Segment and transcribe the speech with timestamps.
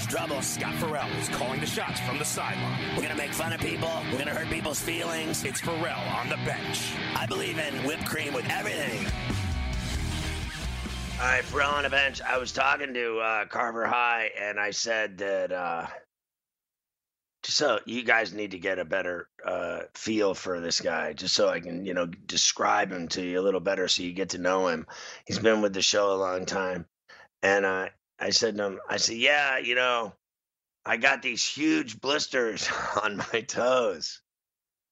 [0.00, 0.42] We're gonna cause trouble.
[0.42, 2.96] Scott Farrell is calling the shots from the sideline.
[2.96, 3.90] We're gonna make fun of people.
[4.10, 5.44] We're gonna hurt people's feelings.
[5.44, 6.92] It's Farrell on the bench.
[7.14, 9.06] I believe in whipped cream with everything.
[11.20, 12.20] All right, Farrell on the bench.
[12.22, 15.86] I was talking to uh, Carver High, and I said that uh,
[17.42, 21.34] just so you guys need to get a better uh, feel for this guy, just
[21.34, 24.30] so I can, you know, describe him to you a little better, so you get
[24.30, 24.86] to know him.
[25.26, 26.86] He's been with the show a long time,
[27.42, 27.88] and uh,
[28.20, 30.12] I said to him, I said, yeah, you know,
[30.84, 32.68] I got these huge blisters
[33.02, 34.20] on my toes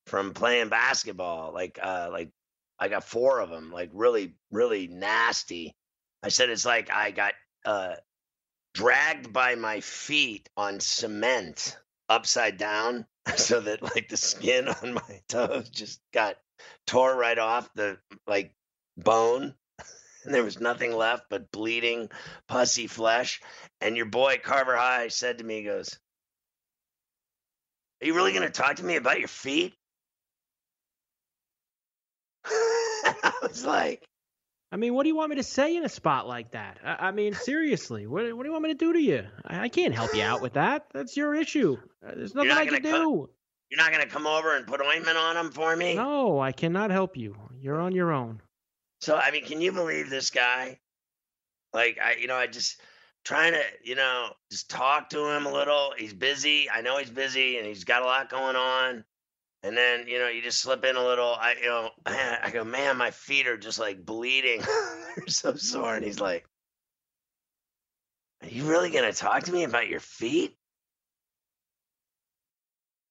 [0.06, 1.52] from playing basketball.
[1.52, 2.30] Like, uh, like
[2.78, 5.74] I got four of them, like really, really nasty.
[6.22, 7.34] I said, it's like I got
[7.64, 7.94] uh,
[8.74, 11.76] dragged by my feet on cement
[12.08, 13.06] upside down
[13.36, 16.36] so that like the skin on my toes just got
[16.86, 18.54] tore right off the like
[18.96, 19.54] bone
[20.28, 22.10] and there was nothing left but bleeding,
[22.48, 23.40] pussy flesh.
[23.80, 25.98] And your boy Carver High said to me, he goes,
[28.02, 29.72] Are you really gonna talk to me about your feet?
[32.44, 34.04] I was like,
[34.70, 36.76] I mean, what do you want me to say in a spot like that?
[36.84, 39.24] I, I mean, seriously, what, what do you want me to do to you?
[39.46, 40.88] I, I can't help you out with that.
[40.92, 41.78] That's your issue.
[42.06, 43.30] Uh, There's nothing not I can gonna do.
[43.70, 45.94] You're not gonna come over and put ointment on them for me?
[45.94, 47.34] No, I cannot help you.
[47.58, 48.42] You're on your own.
[49.00, 50.78] So I mean, can you believe this guy?
[51.72, 52.80] Like I, you know, I just
[53.24, 55.92] trying to, you know, just talk to him a little.
[55.96, 56.70] He's busy.
[56.70, 59.04] I know he's busy and he's got a lot going on.
[59.62, 61.34] And then, you know, you just slip in a little.
[61.34, 64.62] I, you know, I go, man, my feet are just like bleeding.
[65.16, 65.94] They're so sore.
[65.94, 66.46] And he's like,
[68.42, 70.56] Are you really gonna talk to me about your feet?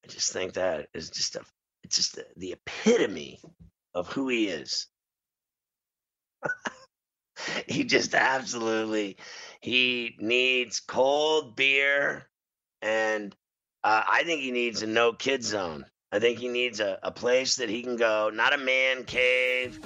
[0.04, 1.42] I just think that is just a,
[1.84, 3.42] it's just the, the epitome
[3.94, 4.88] of who he is
[7.68, 9.18] he just absolutely
[9.62, 12.28] he needs cold beer
[12.82, 13.36] and
[13.84, 15.86] uh, i think he needs a no kid zone.
[16.10, 19.80] I think he needs a, a place that he can go not a man cave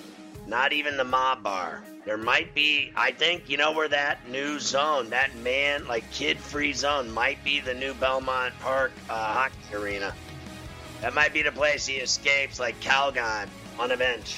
[0.48, 1.84] not even the mob bar.
[2.06, 6.38] There might be i think you know where that new zone that man like kid
[6.40, 10.14] free zone might be the new belmont park uh, hockey arena.
[11.02, 13.48] That might be the place he escapes like calgon
[13.80, 14.38] on a bench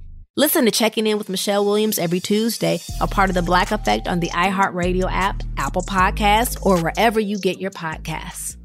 [0.37, 4.07] Listen to Checking In with Michelle Williams every Tuesday, a part of the Black Effect
[4.07, 8.55] on the iHeartRadio app, Apple Podcasts, or wherever you get your podcasts.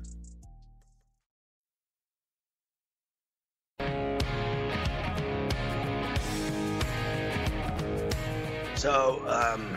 [8.76, 9.76] So, um,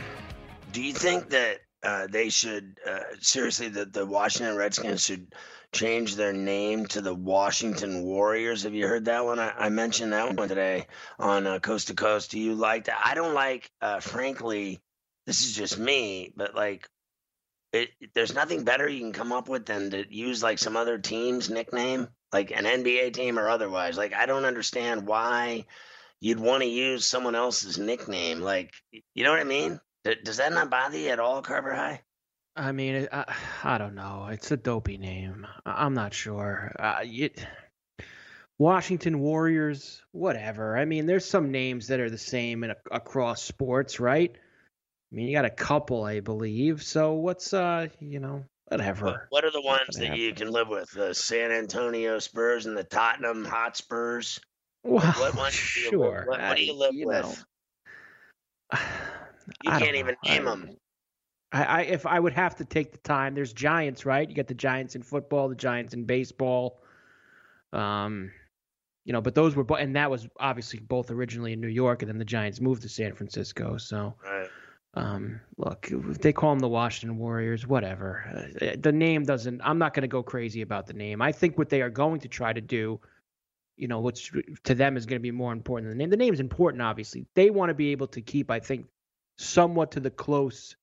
[0.71, 5.33] do you think that uh, they should uh, seriously that the Washington Redskins should
[5.71, 8.63] change their name to the Washington Warriors?
[8.63, 9.39] Have you heard that one?
[9.39, 10.87] I, I mentioned that one today
[11.17, 12.31] on uh, Coast to Coast.
[12.31, 13.01] Do you like that?
[13.03, 14.79] I don't like, uh, frankly.
[15.25, 16.89] This is just me, but like
[17.71, 20.97] it, there's nothing better you can come up with than to use like some other
[20.97, 23.97] team's nickname, like an NBA team or otherwise.
[23.97, 25.65] Like I don't understand why
[26.19, 28.39] you'd want to use someone else's nickname.
[28.39, 28.73] Like
[29.13, 29.79] you know what I mean?
[30.23, 32.01] Does that not bother you at all, Carver High?
[32.59, 33.25] I mean, I,
[33.63, 34.27] I don't know.
[34.29, 35.47] It's a dopey name.
[35.65, 36.75] I'm not sure.
[36.77, 37.45] Uh, it,
[38.57, 40.77] Washington Warriors, whatever.
[40.77, 44.31] I mean, there's some names that are the same in, across sports, right?
[44.35, 46.83] I mean, you got a couple, I believe.
[46.83, 49.27] So what's uh, you know, whatever.
[49.29, 50.91] What are the ones that you can live with?
[50.91, 54.41] The San Antonio Spurs and the Tottenham Hotspurs.
[54.83, 56.25] Well, what ones sure.
[56.27, 57.45] What, what, do you live you with?
[58.73, 58.79] Know,
[59.63, 60.77] you can't even name I, them.
[61.51, 64.29] I, I, if I would have to take the time, there's Giants, right?
[64.29, 66.81] You got the Giants in football, the Giants in baseball.
[67.73, 68.31] Um,
[69.05, 72.09] you know, but those were, and that was obviously both originally in New York, and
[72.09, 73.77] then the Giants moved to San Francisco.
[73.77, 74.49] So, right.
[74.95, 75.87] Um, look,
[76.19, 78.49] they call them the Washington Warriors, whatever.
[78.59, 79.61] Uh, the name doesn't.
[79.63, 81.21] I'm not going to go crazy about the name.
[81.21, 82.99] I think what they are going to try to do,
[83.77, 84.31] you know, which
[84.63, 86.09] to them is going to be more important than the name.
[86.09, 87.25] The name is important, obviously.
[87.35, 88.87] They want to be able to keep, I think,
[89.37, 90.75] somewhat to the close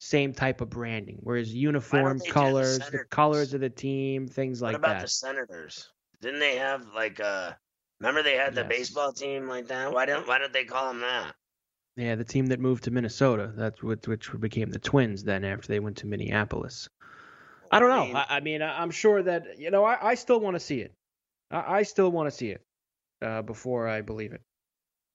[0.00, 4.72] same type of branding, whereas uniform colors, the, the, colors of the team, things like
[4.72, 4.80] that.
[4.80, 5.06] What about that.
[5.06, 5.88] the Senators?
[6.20, 7.52] Didn't they have like uh
[8.00, 8.68] Remember they had the yes.
[8.68, 9.92] baseball team like that?
[9.92, 11.34] Why don't Why don't they call them that?
[11.96, 13.52] Yeah, the team that moved to Minnesota.
[13.54, 16.88] That's what which became the Twins then after they went to Minneapolis.
[17.70, 18.18] I don't know.
[18.18, 19.84] I, I mean, I, am sure that you know.
[19.84, 20.94] I, I still want to see it.
[21.50, 22.62] I, I still want to see it
[23.20, 24.40] uh, before I believe it.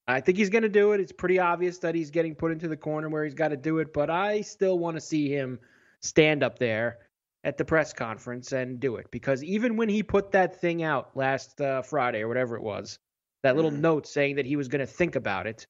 [0.07, 0.99] I think he's going to do it.
[0.99, 3.79] It's pretty obvious that he's getting put into the corner where he's got to do
[3.79, 5.59] it, but I still want to see him
[6.01, 6.99] stand up there
[7.43, 11.15] at the press conference and do it because even when he put that thing out
[11.15, 12.99] last uh, Friday or whatever it was,
[13.43, 13.79] that little mm.
[13.79, 15.67] note saying that he was going to think about it,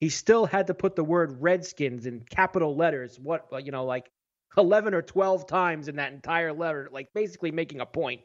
[0.00, 3.20] he still had to put the word Redskins in capital letters.
[3.20, 4.10] What you know, like
[4.56, 8.22] eleven or twelve times in that entire letter, like basically making a point.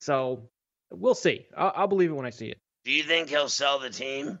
[0.00, 0.48] So
[0.90, 1.46] we'll see.
[1.56, 2.58] I'll, I'll believe it when I see it.
[2.84, 4.38] Do you think he'll sell the team?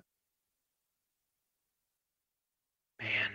[3.00, 3.30] Man,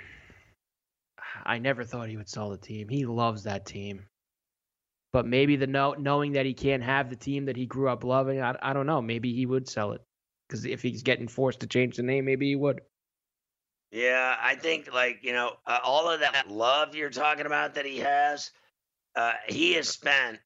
[1.46, 2.90] I never thought he would sell the team.
[2.90, 4.08] He loves that team.
[5.13, 8.04] But maybe the know, knowing that he can't have the team that he grew up
[8.04, 9.02] loving, I, I don't know.
[9.02, 10.02] Maybe he would sell it
[10.48, 12.81] because if he's getting forced to change the name, maybe he would.
[13.92, 17.86] Yeah, I think like you know uh, all of that love you're talking about that
[17.86, 18.52] he has.
[19.13, 20.40] Uh, he has spent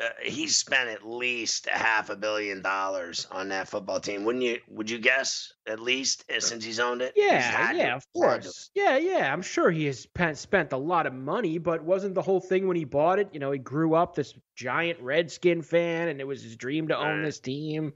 [0.00, 4.24] uh, he's spent at least a half a billion dollars on that football team.
[4.24, 4.58] Wouldn't you?
[4.68, 7.14] Would you guess at least uh, since he's owned it?
[7.16, 8.70] Yeah, yeah, of course.
[8.74, 9.32] Yeah, yeah.
[9.32, 12.76] I'm sure he has spent a lot of money, but wasn't the whole thing when
[12.76, 13.28] he bought it?
[13.32, 16.96] You know, he grew up this giant Redskin fan, and it was his dream to
[16.96, 17.92] own this team.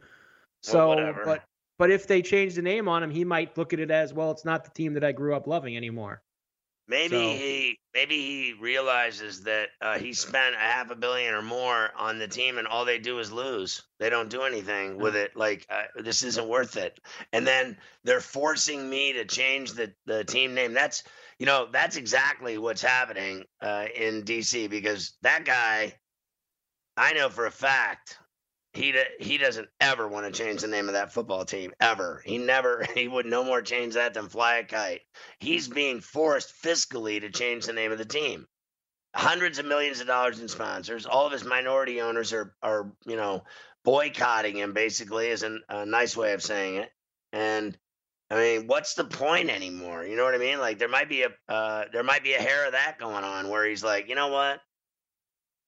[0.62, 1.44] So, well, but
[1.79, 4.32] but if they change the name on him, he might look at it as well.
[4.32, 6.22] It's not the team that I grew up loving anymore.
[6.88, 7.30] Maybe so.
[7.30, 12.18] he maybe he realizes that uh, he spent a half a billion or more on
[12.18, 13.82] the team, and all they do is lose.
[13.98, 15.36] They don't do anything with it.
[15.36, 16.98] Like uh, this isn't worth it.
[17.32, 20.74] And then they're forcing me to change the the team name.
[20.74, 21.02] That's
[21.38, 25.94] you know that's exactly what's happening uh, in DC because that guy,
[26.96, 28.18] I know for a fact,
[28.76, 32.23] he he doesn't ever want to change the name of that football team ever.
[32.25, 35.00] He never he would no more change that than fly a kite.
[35.40, 38.46] He's being forced fiscally to change the name of the team.
[39.14, 41.06] Hundreds of millions of dollars in sponsors.
[41.06, 43.44] All of his minority owners are are you know
[43.82, 44.74] boycotting him.
[44.74, 46.91] Basically, is an, a nice way of saying it.
[47.32, 47.77] And
[48.31, 50.05] I mean, what's the point anymore?
[50.05, 50.58] You know what I mean?
[50.58, 53.48] Like there might be a uh, there might be a hair of that going on
[53.48, 54.60] where he's like, you know what?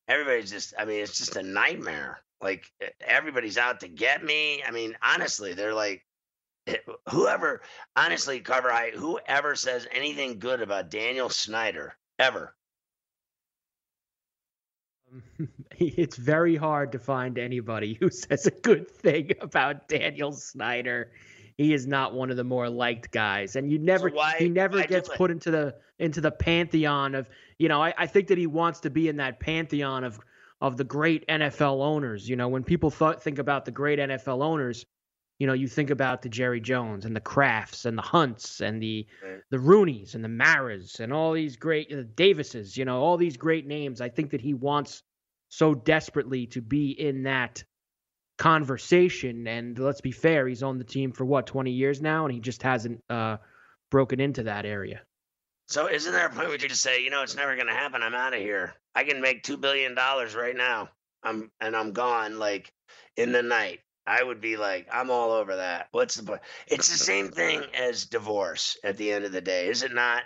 [0.09, 0.75] Everybody's just.
[0.78, 2.21] I mean, it's just a nightmare.
[2.40, 4.62] Like everybody's out to get me.
[4.62, 6.04] I mean, honestly, they're like,
[7.11, 7.62] whoever,
[7.97, 12.54] honestly, Carver High, whoever says anything good about Daniel Snyder ever.
[15.12, 15.23] Um,
[15.78, 21.11] it's very hard to find anybody who says a good thing about Daniel Snyder.
[21.57, 24.49] He is not one of the more liked guys, and you never, so why, he
[24.49, 27.28] never gets put into the into the pantheon of,
[27.59, 30.21] you know, I, I think that he wants to be in that pantheon of
[30.60, 32.28] of the great NFL owners.
[32.28, 34.84] You know, when people thought, think about the great NFL owners,
[35.38, 38.82] you know, you think about the Jerry Jones and the Krafts and the Hunts and
[38.82, 39.40] the right.
[39.50, 42.76] the Rooneys and the Maras and all these great uh, Davises.
[42.76, 44.00] You know, all these great names.
[44.00, 45.02] I think that he wants
[45.48, 47.62] so desperately to be in that
[48.36, 49.46] conversation.
[49.46, 52.40] And let's be fair, he's on the team for what twenty years now, and he
[52.40, 53.36] just hasn't uh,
[53.90, 55.02] broken into that area.
[55.68, 57.72] So isn't there a point where you just say, you know, it's never going to
[57.72, 58.02] happen.
[58.02, 58.75] I'm out of here.
[58.94, 60.88] I can make two billion dollars right now.
[61.22, 62.72] I'm and I'm gone like
[63.16, 63.80] in the night.
[64.06, 65.88] I would be like, I'm all over that.
[65.92, 66.40] What's the point?
[66.66, 70.22] It's the same thing as divorce at the end of the day, is it not?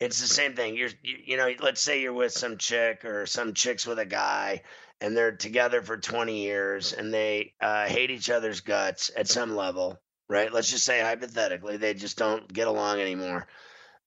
[0.00, 0.76] it's the same thing.
[0.76, 4.06] You're, you, you know, let's say you're with some chick or some chicks with a
[4.06, 4.62] guy,
[5.00, 9.56] and they're together for 20 years, and they uh, hate each other's guts at some
[9.56, 9.98] level,
[10.28, 10.52] right?
[10.52, 13.46] Let's just say hypothetically, they just don't get along anymore,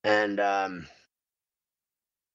[0.03, 0.87] and um,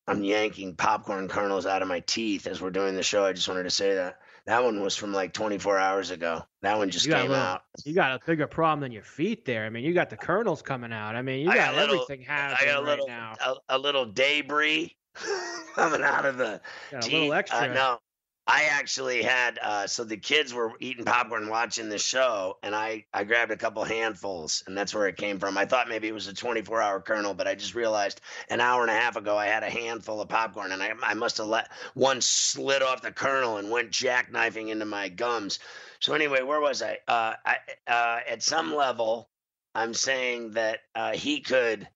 [0.07, 3.25] I'm yanking popcorn kernels out of my teeth as we're doing the show.
[3.25, 4.19] I just wanted to say that.
[4.47, 6.43] That one was from like 24 hours ago.
[6.61, 7.63] That one just came little, out.
[7.87, 9.65] You got a bigger problem than your feet there.
[9.65, 11.17] I mean, you got the kernels coming out.
[11.17, 13.55] I mean, you got, got little- everything happening I got a little, right now.
[13.69, 14.95] a, a little debris
[15.75, 17.13] coming out of the Got a teeth.
[17.15, 18.01] little extra.
[18.47, 19.59] I actually had.
[19.63, 23.57] Uh, so the kids were eating popcorn, watching the show, and I I grabbed a
[23.57, 25.57] couple handfuls, and that's where it came from.
[25.57, 28.21] I thought maybe it was a 24 hour kernel, but I just realized
[28.51, 31.15] an hour and a half ago I had a handful of popcorn, and I I
[31.15, 35.59] must have let one slid off the kernel and went jackknifing into my gums.
[36.01, 36.99] So anyway, where was I?
[37.09, 39.31] Uh, I uh, at some level,
[39.75, 41.89] I'm saying that uh, he could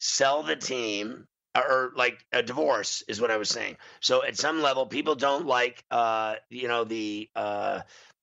[0.00, 3.76] sell the team or, or like a divorce is what I was saying.
[4.00, 7.80] So at some level, people don't like uh, you know the uh,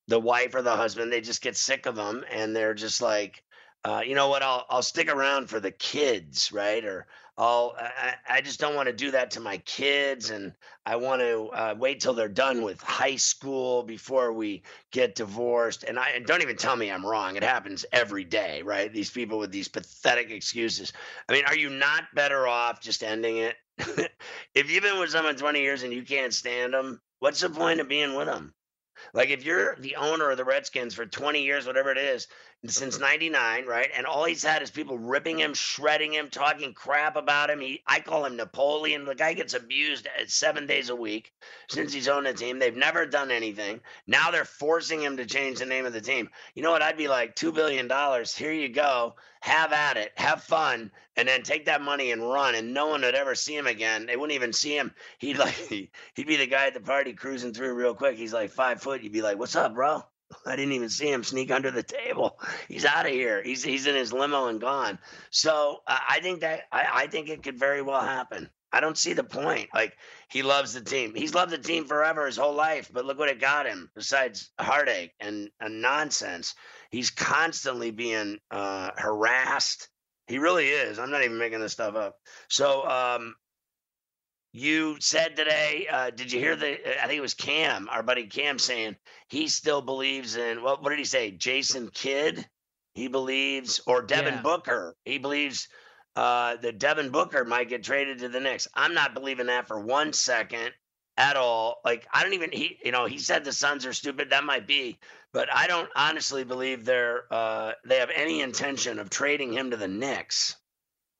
[0.07, 1.11] the wife or the husband.
[1.11, 3.43] They just get sick of them, and they're just like,
[3.85, 4.43] uh, you know what?
[4.43, 6.83] I'll I'll stick around for the kids, right?
[6.83, 7.07] Or
[7.41, 10.53] I, I I just don't want to do that to my kids, and
[10.85, 15.83] I want to uh, wait till they're done with high school before we get divorced.
[15.83, 17.35] And I and don't even tell me I'm wrong.
[17.37, 18.93] It happens every day, right?
[18.93, 20.93] These people with these pathetic excuses.
[21.27, 23.55] I mean, are you not better off just ending it?
[24.53, 27.79] if you've been with someone 20 years and you can't stand them, what's the point
[27.79, 28.53] of being with them?
[29.13, 32.27] Like if you're the owner of the Redskins for 20 years, whatever it is,
[32.67, 33.89] since 99, right?
[33.95, 37.59] And all he's had is people ripping him, shredding him, talking crap about him.
[37.59, 39.05] He I call him Napoleon.
[39.05, 41.33] The guy gets abused at 7 days a week
[41.69, 42.59] since he's owned the team.
[42.59, 43.81] They've never done anything.
[44.07, 46.29] Now they're forcing him to change the name of the team.
[46.55, 46.81] You know what?
[46.81, 48.35] I'd be like 2 billion dollars.
[48.35, 49.15] Here you go.
[49.41, 50.11] Have at it.
[50.15, 53.55] Have fun and then take that money and run and no one would ever see
[53.55, 54.05] him again.
[54.05, 54.93] They wouldn't even see him.
[55.19, 55.55] He'd like
[56.15, 58.17] he'd be the guy at the party cruising through real quick.
[58.17, 59.01] He's like 5 foot.
[59.03, 60.03] You'd be like, "What's up, bro?"
[60.45, 62.39] I didn't even see him sneak under the table.
[62.67, 63.41] He's out of here.
[63.43, 64.99] He's he's in his limo and gone.
[65.29, 68.49] So uh, I think that I, I think it could very well happen.
[68.73, 69.69] I don't see the point.
[69.73, 69.97] Like
[70.29, 71.13] he loves the team.
[71.13, 72.89] He's loved the team forever, his whole life.
[72.91, 73.89] But look what it got him.
[73.95, 76.55] Besides heartache and, and nonsense,
[76.89, 79.89] he's constantly being uh, harassed.
[80.27, 80.99] He really is.
[80.99, 82.15] I'm not even making this stuff up.
[82.47, 83.35] So um,
[84.53, 87.01] you said today, uh, did you hear the?
[87.01, 88.97] I think it was Cam, our buddy Cam, saying
[89.29, 90.61] he still believes in.
[90.61, 91.31] What, what did he say?
[91.31, 92.45] Jason Kidd.
[92.93, 94.41] He believes, or Devin Yeah.
[94.41, 94.95] Booker.
[95.05, 95.69] He believes
[96.17, 98.67] uh, that Devin Booker might get traded to the Knicks.
[98.73, 100.71] I'm not believing that for one second
[101.15, 101.77] at all.
[101.85, 102.51] Like I don't even.
[102.51, 104.31] He, you know, he said the Suns are stupid.
[104.31, 104.99] That might be,
[105.31, 109.77] but I don't honestly believe they're uh, they have any intention of trading him to
[109.77, 110.57] the Knicks.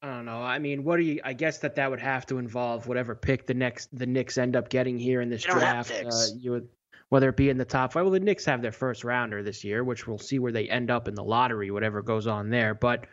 [0.03, 0.41] I don't know.
[0.41, 1.21] I mean, what do you?
[1.23, 4.55] I guess that that would have to involve whatever pick the next the Knicks end
[4.55, 5.91] up getting here in this draft.
[5.91, 6.67] Uh, you would,
[7.09, 8.03] whether it be in the top five.
[8.03, 10.89] Well, the Knicks have their first rounder this year, which we'll see where they end
[10.89, 12.73] up in the lottery, whatever goes on there.
[12.73, 13.05] But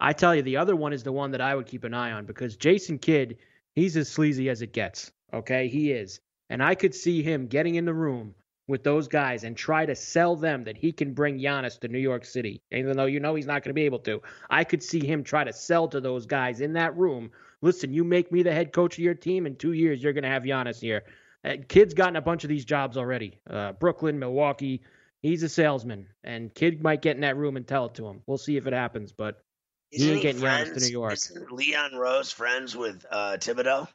[0.00, 2.10] I tell you, the other one is the one that I would keep an eye
[2.10, 3.38] on because Jason Kidd,
[3.76, 5.12] he's as sleazy as it gets.
[5.32, 6.20] Okay, he is,
[6.50, 8.34] and I could see him getting in the room
[8.68, 11.98] with those guys and try to sell them that he can bring Giannis to New
[11.98, 14.22] York City, even though you know he's not going to be able to.
[14.48, 17.30] I could see him try to sell to those guys in that room.
[17.60, 20.24] Listen, you make me the head coach of your team in two years, you're going
[20.24, 21.04] to have Giannis here.
[21.44, 23.40] Uh, Kidd's gotten a bunch of these jobs already.
[23.48, 24.82] Uh, Brooklyn, Milwaukee.
[25.22, 28.22] He's a salesman, and Kidd might get in that room and tell it to him.
[28.26, 29.42] We'll see if it happens, but
[29.90, 31.12] He Isn't ain't getting Giannis to New York.
[31.12, 33.88] Isn't Leon Rose friends with uh, Thibodeau?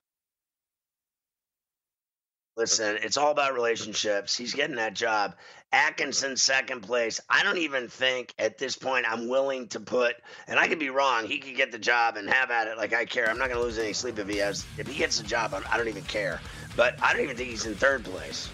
[2.57, 4.35] Listen, it's all about relationships.
[4.35, 5.35] He's getting that job.
[5.71, 7.21] Atkinson second place.
[7.29, 10.15] I don't even think at this point I'm willing to put,
[10.47, 11.27] and I could be wrong.
[11.27, 13.29] He could get the job and have at it like I care.
[13.29, 14.65] I'm not going to lose any sleep if he has.
[14.79, 16.41] If he gets the job, I don't even care.
[16.75, 18.49] But I don't even think he's in third place.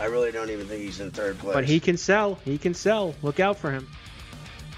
[0.00, 1.52] I really don't even think he's in third place.
[1.52, 2.36] but he can sell.
[2.46, 3.14] He can sell.
[3.22, 3.86] Look out for him.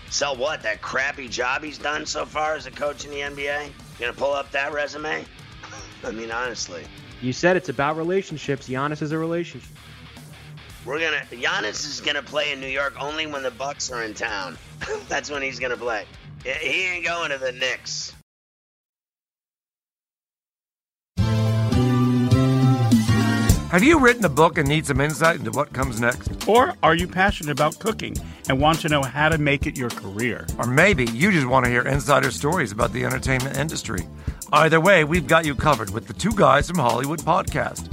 [0.09, 0.63] sell what?
[0.65, 3.67] That crappy job he's done so far as a coach in the NBA?
[3.67, 5.25] You gonna pull up that resume?
[6.05, 6.85] I mean, honestly.
[7.23, 8.69] You said it's about relationships.
[8.69, 9.69] Giannis is a relationship.
[10.87, 14.15] We're gonna Giannis is gonna play in New York only when the Bucks are in
[14.15, 14.57] town.
[15.09, 16.07] That's when he's gonna play.
[16.45, 18.15] He- He ain't going to the Knicks.
[23.71, 26.49] Have you written a book and need some insight into what comes next?
[26.49, 28.17] Or are you passionate about cooking
[28.49, 30.45] and want to know how to make it your career?
[30.59, 34.01] Or maybe you just want to hear insider stories about the entertainment industry.
[34.53, 37.89] Either way, we've got you covered with the Two Guys from Hollywood podcast.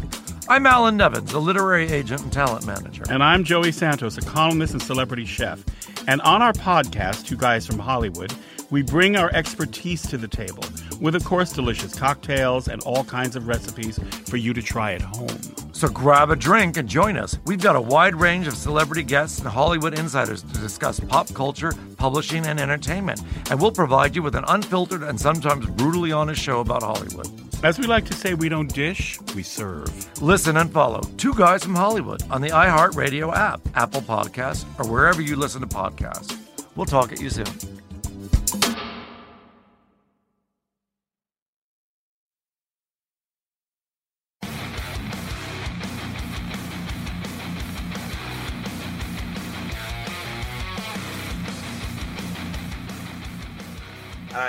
[0.50, 3.04] I'm Alan Nevins, a literary agent and talent manager.
[3.10, 5.64] And I'm Joey Santos, a columnist and celebrity chef.
[6.08, 8.34] And on our podcast, Two Guys from Hollywood,
[8.70, 10.64] We bring our expertise to the table
[11.00, 15.02] with, of course, delicious cocktails and all kinds of recipes for you to try at
[15.02, 15.40] home.
[15.72, 17.38] So grab a drink and join us.
[17.46, 21.72] We've got a wide range of celebrity guests and Hollywood insiders to discuss pop culture,
[21.98, 23.22] publishing, and entertainment.
[23.50, 27.28] And we'll provide you with an unfiltered and sometimes brutally honest show about Hollywood.
[27.64, 30.22] As we like to say, we don't dish, we serve.
[30.22, 35.22] Listen and follow Two Guys from Hollywood on the iHeartRadio app, Apple Podcasts, or wherever
[35.22, 36.38] you listen to podcasts.
[36.76, 37.77] We'll talk at you soon.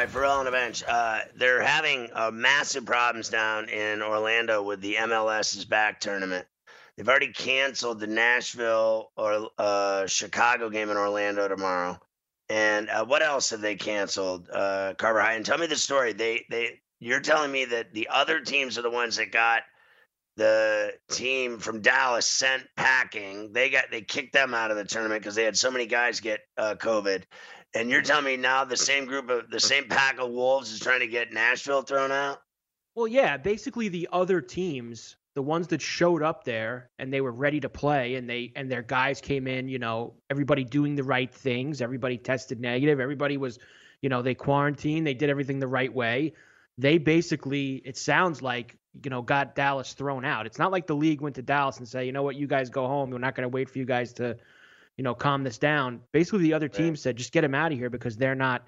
[0.09, 0.83] Right, Farrell on the bench.
[0.89, 6.47] Uh, they're having uh, massive problems down in Orlando with the MLS's back tournament.
[6.97, 12.01] They've already canceled the Nashville or uh, Chicago game in Orlando tomorrow.
[12.49, 15.35] And uh, what else have they canceled, uh, Carver High?
[15.35, 16.15] And tell me the story.
[16.15, 19.61] They they you're telling me that the other teams are the ones that got
[20.39, 23.53] the team from Dallas sent packing.
[23.53, 26.21] They got they kicked them out of the tournament because they had so many guys
[26.21, 27.25] get uh, COVID.
[27.75, 30.81] And you're telling me now the same group of the same pack of wolves is
[30.81, 32.41] trying to get Nashville thrown out?
[32.95, 37.31] Well, yeah, basically the other teams, the ones that showed up there and they were
[37.31, 41.05] ready to play and they and their guys came in, you know, everybody doing the
[41.05, 43.59] right things, everybody tested negative, everybody was,
[44.01, 46.33] you know, they quarantined, they did everything the right way.
[46.79, 50.47] They basically, it sounds like, you know, got Dallas thrown out.
[50.47, 52.71] It's not like the league went to Dallas and say, you know what, you guys
[52.71, 53.11] go home.
[53.11, 54.37] We're not going to wait for you guys to
[54.99, 56.01] you know, calm this down.
[56.13, 58.67] Basically, the other team said, just get him out of here because they're not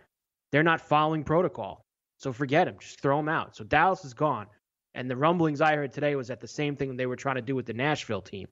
[0.53, 1.85] they're not following protocol.
[2.19, 2.77] So forget him.
[2.81, 3.57] Just throw him out.
[3.57, 4.47] So Dallas is gone.
[4.95, 7.43] And the rumblings I heard today was that the same thing they were trying to
[7.43, 8.49] do with the Nashville team.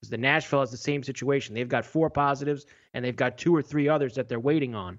[0.00, 1.54] Because the Nashville has the same situation.
[1.54, 4.98] They've got four positives and they've got two or three others that they're waiting on.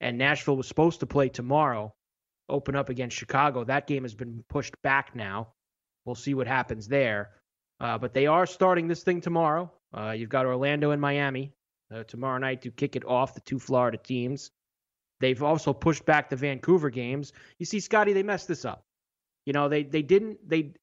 [0.00, 1.92] And Nashville was supposed to play tomorrow,
[2.48, 3.64] open up against Chicago.
[3.64, 5.48] That game has been pushed back now.
[6.04, 7.30] We'll see what happens there.
[7.80, 9.70] Uh, but they are starting this thing tomorrow.
[9.96, 11.52] Uh, you've got Orlando and Miami
[11.92, 14.50] uh, tomorrow night to kick it off, the two Florida teams.
[15.20, 17.32] They've also pushed back the Vancouver games.
[17.58, 18.84] You see, Scotty, they messed this up.
[19.46, 20.74] You know, they they didn't they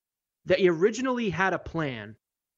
[0.46, 2.16] they originally had a plan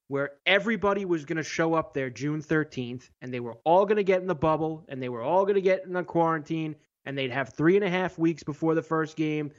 [0.07, 3.97] where everybody was going to show up there June 13th, and they were all going
[3.97, 6.75] to get in the bubble, and they were all going to get in the quarantine,
[7.05, 9.51] and they'd have three and a half weeks before the first game.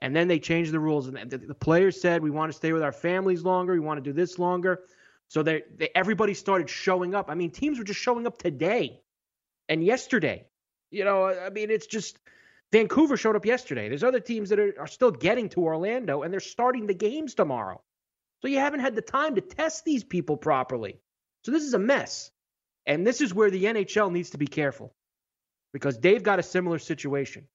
[0.00, 2.72] And then they changed the rules, and the, the players said, "We want to stay
[2.72, 3.72] with our families longer.
[3.72, 4.84] We want to do this longer."
[5.28, 7.30] So they, they everybody started showing up.
[7.30, 9.00] I mean, teams were just showing up today
[9.68, 10.46] and yesterday.
[10.90, 12.18] You know, I mean, it's just
[12.72, 13.88] Vancouver showed up yesterday.
[13.88, 17.34] There's other teams that are, are still getting to Orlando and they're starting the games
[17.34, 17.82] tomorrow.
[18.40, 21.00] So you haven't had the time to test these people properly.
[21.44, 22.30] So this is a mess.
[22.86, 24.94] And this is where the NHL needs to be careful
[25.72, 27.46] because they've got a similar situation.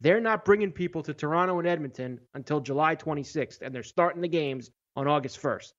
[0.00, 4.28] They're not bringing people to Toronto and Edmonton until July 26th, and they're starting the
[4.28, 5.72] games on August 1st.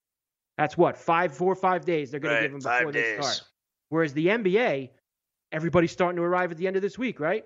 [0.58, 3.26] That's what five, four, five days they're going right, to give them before they days.
[3.26, 3.50] start.
[3.90, 4.90] Whereas the NBA,
[5.52, 7.44] everybody's starting to arrive at the end of this week, right?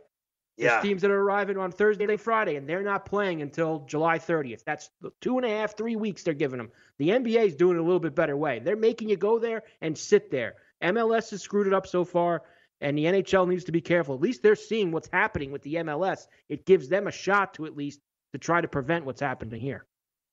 [0.57, 0.81] Yeah.
[0.81, 4.63] Teams that are arriving on Thursday and Friday, and they're not playing until July 30th.
[4.63, 6.71] That's two and a half, three weeks they're giving them.
[6.99, 8.59] The NBA is doing it a little bit better way.
[8.59, 10.55] They're making you go there and sit there.
[10.83, 12.43] MLS has screwed it up so far,
[12.79, 14.15] and the NHL needs to be careful.
[14.15, 16.27] At least they're seeing what's happening with the MLS.
[16.49, 18.01] It gives them a shot to at least
[18.33, 19.85] to try to prevent what's happening here.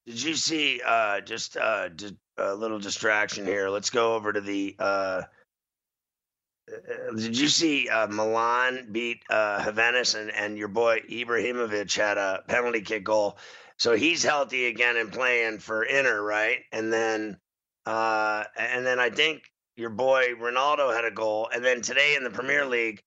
[0.07, 1.91] Did you see uh, just uh,
[2.39, 3.69] a little distraction here?
[3.69, 4.77] Let's go over to the.
[4.79, 5.23] Uh,
[6.69, 12.19] uh did you see uh, Milan beat uh, Juventus and, and your boy Ibrahimovic had
[12.19, 13.39] a penalty kick goal?
[13.79, 16.59] So he's healthy again and playing for Inter, right?
[16.73, 17.39] And then,
[17.87, 19.43] uh, and then I think
[19.77, 23.01] your boy Ronaldo had a goal, and then today in the Premier League,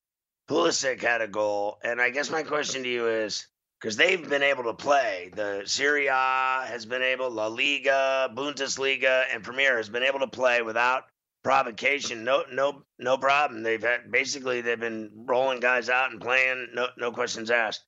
[0.50, 1.78] Pulisic had a goal.
[1.84, 3.48] And I guess my question to you is,
[3.82, 5.32] because they've been able to play.
[5.36, 10.28] The Serie A has been able, La Liga, Bundesliga, and Premier has been able to
[10.28, 11.06] play without
[11.44, 12.24] provocation.
[12.24, 13.64] No, no, no problem.
[13.64, 16.68] They've had basically they've been rolling guys out and playing.
[16.76, 17.84] No, no questions asked.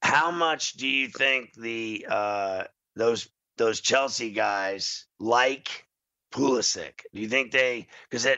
[0.00, 5.86] How much do you think the uh, those those Chelsea guys like
[6.32, 7.00] Pulisic?
[7.12, 8.28] Do you think they because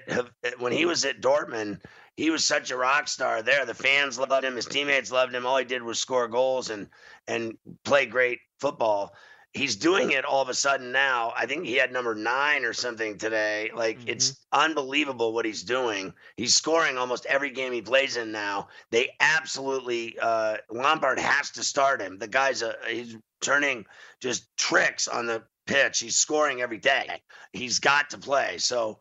[0.59, 1.83] when he was at Dortmund,
[2.19, 3.65] he was such a rock star there.
[3.65, 4.57] The fans loved him.
[4.57, 5.47] His teammates loved him.
[5.47, 6.89] All he did was score goals and
[7.29, 9.15] and play great football.
[9.53, 11.33] He's doing it all of a sudden now.
[11.37, 13.71] I think he had number nine or something today.
[13.73, 14.09] Like mm-hmm.
[14.09, 16.13] it's unbelievable what he's doing.
[16.37, 18.67] He's scoring almost every game he plays in now.
[18.91, 22.19] They absolutely uh, Lampard has to start him.
[22.19, 23.87] The guy's a he's turning
[24.21, 26.01] just tricks on the pitch.
[26.01, 27.23] He's scoring every day.
[27.53, 28.59] He's got to play.
[28.59, 28.99] So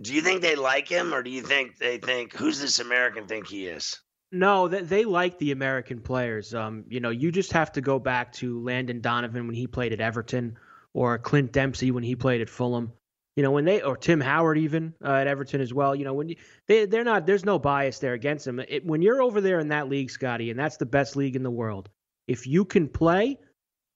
[0.00, 3.26] do you think they like him, or do you think they think who's this American
[3.26, 4.00] think he is?
[4.30, 6.54] No, they, they like the American players.
[6.54, 9.92] Um, you know, you just have to go back to Landon Donovan when he played
[9.92, 10.56] at Everton,
[10.94, 12.92] or Clint Dempsey when he played at Fulham.
[13.36, 15.94] You know, when they or Tim Howard even uh, at Everton as well.
[15.94, 16.36] You know, when you,
[16.68, 18.60] they they're not there's no bias there against them.
[18.60, 21.42] It, when you're over there in that league, Scotty, and that's the best league in
[21.42, 21.88] the world.
[22.28, 23.38] If you can play,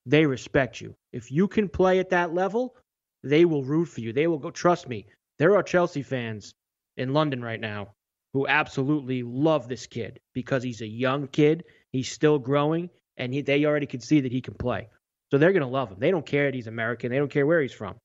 [0.05, 0.95] they respect you.
[1.13, 2.75] If you can play at that level,
[3.23, 4.11] they will root for you.
[4.11, 4.51] They will go.
[4.51, 5.05] Trust me,
[5.39, 6.53] there are Chelsea fans
[6.95, 7.93] in London right now
[8.33, 11.63] who absolutely love this kid because he's a young kid.
[11.91, 14.89] He's still growing, and he, they already can see that he can play.
[15.31, 15.99] So they're going to love him.
[15.99, 17.11] They don't care that he's American.
[17.11, 17.95] They don't care where he's from.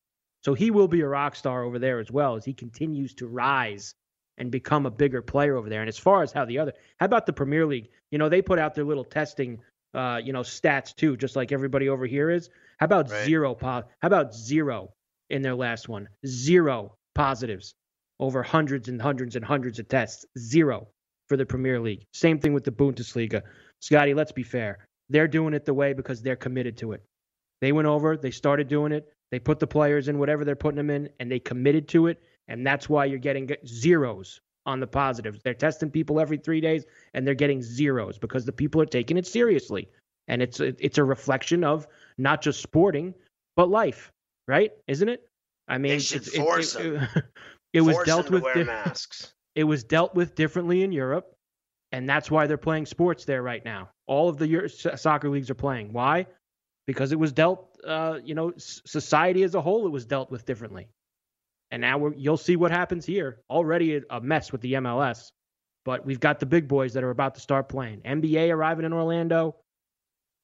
[0.43, 3.27] So he will be a rock star over there as well as he continues to
[3.27, 3.95] rise
[4.37, 5.81] and become a bigger player over there.
[5.81, 7.89] And as far as how the other, how about the Premier League?
[8.11, 9.59] You know, they put out their little testing,
[9.93, 12.49] uh, you know, stats too, just like everybody over here is.
[12.77, 13.25] How about right.
[13.25, 13.55] zero?
[13.61, 14.93] How about zero
[15.29, 16.09] in their last one?
[16.25, 17.75] Zero positives
[18.19, 20.25] over hundreds and hundreds and hundreds of tests.
[20.37, 20.87] Zero
[21.27, 22.05] for the Premier League.
[22.13, 23.41] Same thing with the Bundesliga.
[23.81, 24.85] Scotty, let's be fair.
[25.09, 27.03] They're doing it the way because they're committed to it.
[27.61, 30.77] They went over, they started doing it, they put the players in whatever they're putting
[30.77, 32.21] them in, and they committed to it.
[32.47, 35.39] And that's why you're getting zeros on the positives.
[35.43, 39.17] They're testing people every three days, and they're getting zeros because the people are taking
[39.17, 39.87] it seriously.
[40.27, 43.13] And it's a, it's a reflection of not just sporting,
[43.55, 44.11] but life,
[44.47, 44.71] right?
[44.87, 45.27] Isn't it?
[45.67, 47.23] I mean, they should force it, it, it,
[47.73, 48.43] it was dealt with.
[48.53, 49.33] Di- masks.
[49.55, 51.31] It was dealt with differently in Europe,
[51.91, 53.91] and that's why they're playing sports there right now.
[54.07, 55.93] All of the Euro- soccer leagues are playing.
[55.93, 56.25] Why?
[56.87, 60.47] Because it was dealt, uh, you know, society as a whole, it was dealt with
[60.47, 60.87] differently.
[61.69, 63.41] And now you'll see what happens here.
[63.47, 65.31] Already a mess with the MLS,
[65.85, 68.01] but we've got the big boys that are about to start playing.
[68.01, 69.55] NBA arriving in Orlando.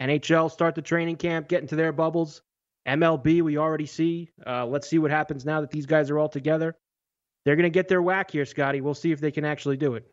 [0.01, 2.43] NHL start the training camp, get into their bubbles.
[2.89, 4.30] MLB, we already see.
[4.45, 6.75] Uh, let's see what happens now that these guys are all together.
[7.45, 8.82] They're going to get their whack here, Scotty.
[8.82, 10.06] We'll see if they can actually do it.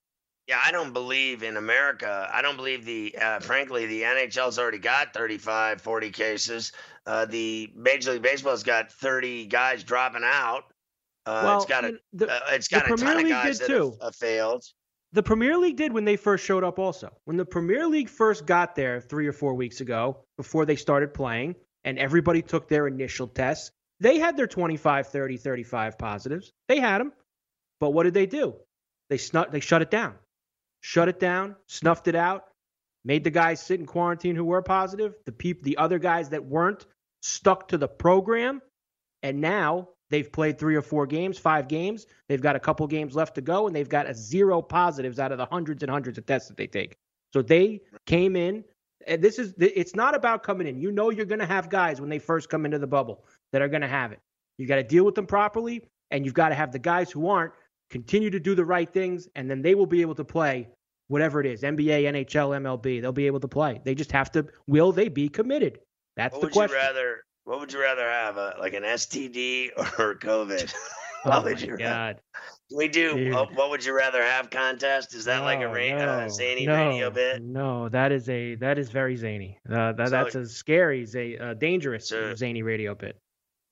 [0.46, 2.28] Yeah, I don't believe in America.
[2.32, 6.72] I don't believe the, uh, frankly, the NHL's already got 35, 40 cases.
[7.04, 10.64] Uh, the Major League Baseball's got 30 guys dropping out.
[11.24, 13.58] Uh, well, it's got a, the, uh, it's got a Premier ton League of guys
[13.58, 13.90] that too.
[14.00, 14.64] Have, have failed.
[15.12, 16.78] The Premier League did when they first showed up.
[16.78, 20.76] Also, when the Premier League first got there three or four weeks ago, before they
[20.76, 23.70] started playing, and everybody took their initial tests,
[24.00, 26.52] they had their 25, 30, 35 positives.
[26.68, 27.12] They had them.
[27.80, 28.56] But what did they do?
[29.08, 30.16] They snuck they shut it down.
[30.80, 32.44] Shut it down, snuffed it out,
[33.04, 35.14] made the guys sit in quarantine who were positive.
[35.24, 36.84] The peop- the other guys that weren't
[37.22, 38.60] stuck to the program.
[39.22, 42.06] And now they've played three or four games, five games.
[42.28, 45.32] They've got a couple games left to go, and they've got a zero positives out
[45.32, 46.96] of the hundreds and hundreds of tests that they take.
[47.32, 48.64] So they came in.
[49.06, 50.80] And this is it's not about coming in.
[50.80, 53.62] You know you're going to have guys when they first come into the bubble that
[53.62, 54.20] are going to have it.
[54.58, 57.28] You got to deal with them properly, and you've got to have the guys who
[57.28, 57.52] aren't
[57.90, 60.68] continue to do the right things, and then they will be able to play
[61.08, 63.00] whatever it is NBA, NHL, MLB.
[63.00, 63.80] They'll be able to play.
[63.84, 64.46] They just have to.
[64.66, 65.78] Will they be committed?
[66.16, 66.76] That's what the question.
[66.76, 67.22] Would you rather?
[67.44, 70.72] What would you rather have, uh, like an STD or COVID?
[71.26, 72.20] oh my God.
[72.74, 73.32] We do.
[73.32, 75.14] Uh, what would you rather have contest?
[75.14, 77.42] Is that no, like a ra- no, uh, zany no, radio bit?
[77.42, 79.58] No, that is a that is very zany.
[79.70, 83.18] Uh, that, so, that's a scary, a uh, dangerous so, zany radio bit.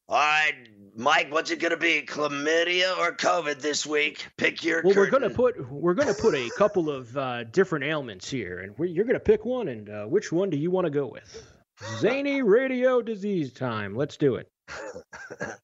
[0.08, 0.54] All right,
[0.94, 2.02] Mike, what's it gonna be?
[2.02, 4.28] Chlamydia or COVID this week?
[4.36, 4.82] Pick your.
[4.82, 5.12] Well, curtain.
[5.12, 9.06] we're gonna put we're gonna put a couple of uh, different ailments here, and you're
[9.06, 9.68] gonna pick one.
[9.68, 11.42] And uh, which one do you want to go with?
[11.98, 13.96] Zany radio disease time.
[13.96, 14.48] Let's do it.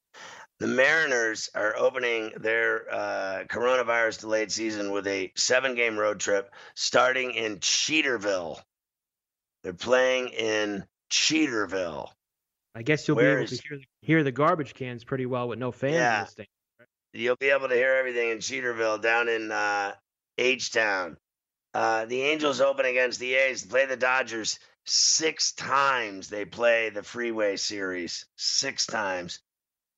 [0.60, 6.52] the Mariners are opening their uh, coronavirus delayed season with a seven game road trip
[6.74, 8.60] starting in Cheaterville.
[9.64, 12.08] They're playing in Cheaterville.
[12.74, 15.26] I guess you'll Where be able is, to hear the, hear the garbage cans pretty
[15.26, 16.48] well with no fans yeah, stand.
[17.14, 19.94] You'll be able to hear everything in Cheaterville down in uh,
[20.38, 21.16] H Town.
[21.72, 26.28] Uh, the Angels open against the A's, play the Dodgers six times.
[26.28, 29.40] They play the Freeway Series six times.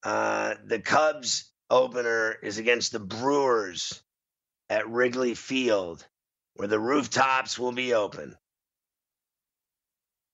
[0.03, 4.03] Uh, the Cubs opener is against the Brewers
[4.69, 6.07] at Wrigley Field,
[6.55, 8.37] where the rooftops will be open.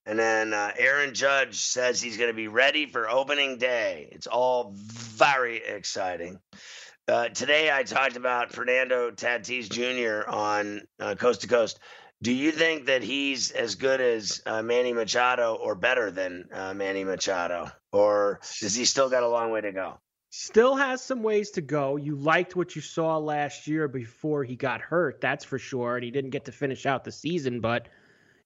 [0.05, 4.09] And then uh, Aaron Judge says he's going to be ready for opening day.
[4.11, 6.39] It's all very exciting.
[7.07, 10.29] Uh, today, I talked about Fernando Tatis Jr.
[10.29, 11.79] on uh, Coast to Coast.
[12.21, 16.73] Do you think that he's as good as uh, Manny Machado or better than uh,
[16.73, 17.71] Manny Machado?
[17.93, 19.99] Or does he still got a long way to go?
[20.29, 21.95] Still has some ways to go.
[21.95, 25.95] You liked what you saw last year before he got hurt, that's for sure.
[25.95, 27.87] And he didn't get to finish out the season, but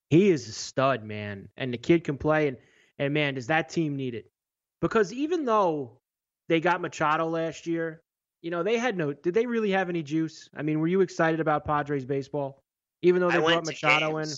[0.08, 1.48] he is a stud, man.
[1.56, 2.48] And the kid can play.
[2.48, 2.56] And,
[2.98, 4.30] and man, does that team need it?
[4.80, 5.98] Because even though
[6.48, 8.02] they got Machado last year,
[8.40, 10.48] you know, they had no, did they really have any juice?
[10.56, 12.63] I mean, were you excited about Padres baseball?
[13.04, 14.28] Even though they brought Machado in,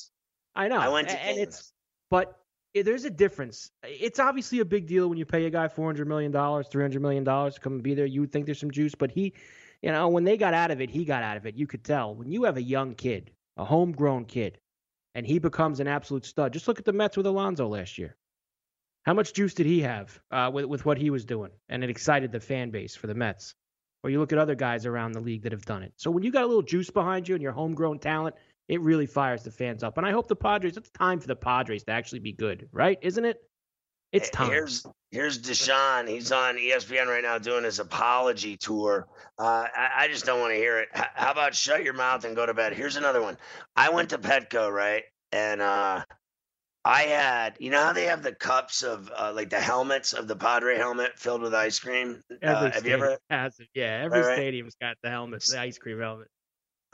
[0.54, 0.78] I know.
[0.78, 1.48] I went to and games.
[1.48, 1.72] it's
[2.10, 2.38] but
[2.74, 3.70] there's a difference.
[3.84, 6.82] It's obviously a big deal when you pay a guy four hundred million dollars, three
[6.82, 8.06] hundred million dollars to come and be there.
[8.06, 9.34] You would think there's some juice, but he,
[9.82, 11.54] you know, when they got out of it, he got out of it.
[11.54, 14.58] You could tell when you have a young kid, a homegrown kid,
[15.14, 16.52] and he becomes an absolute stud.
[16.52, 18.16] Just look at the Mets with Alonso last year.
[19.04, 21.90] How much juice did he have uh, with with what he was doing, and it
[21.90, 23.54] excited the fan base for the Mets.
[24.02, 25.92] Or you look at other guys around the league that have done it.
[25.96, 28.36] So when you got a little juice behind you and your homegrown talent,
[28.68, 29.96] it really fires the fans up.
[29.98, 30.76] And I hope the Padres.
[30.76, 32.98] It's time for the Padres to actually be good, right?
[33.02, 33.38] Isn't it?
[34.12, 34.50] It's time.
[34.50, 36.08] Here's here's Deshaun.
[36.08, 39.08] He's on ESPN right now doing his apology tour.
[39.38, 40.88] Uh, I, I, just don't want to hear it.
[40.94, 42.72] H- how about shut your mouth and go to bed?
[42.72, 43.36] Here's another one.
[43.74, 45.02] I went to Petco right,
[45.32, 46.04] and uh,
[46.84, 50.28] I had you know how they have the cups of uh, like the helmets of
[50.28, 52.22] the Padre helmet filled with ice cream.
[52.40, 53.18] Every uh, have you ever?
[53.28, 53.68] Has it.
[53.74, 54.36] Yeah, every right.
[54.36, 56.28] stadium's got the helmets, the ice cream helmet.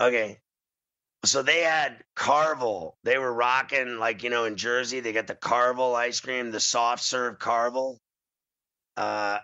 [0.01, 0.39] Okay,
[1.25, 2.97] so they had Carvel.
[3.05, 5.01] They were rocking like you know in Jersey.
[5.01, 8.01] They got the Carvel ice cream, the soft serve Carvel.
[8.97, 9.39] Uh,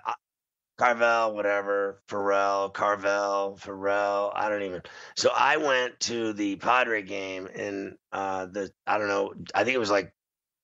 [0.79, 4.33] Carvel, whatever, Farrell, Carvel, Farrell.
[4.35, 4.83] I don't even.
[5.17, 9.35] So I went to the Padre game in uh the I don't know.
[9.55, 10.13] I think it was like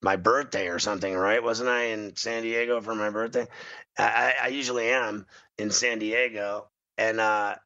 [0.03, 1.43] my birthday or something, right?
[1.43, 3.47] Wasn't I in San Diego for my birthday?
[3.99, 5.27] I, I usually am
[5.59, 7.57] in San Diego, and uh,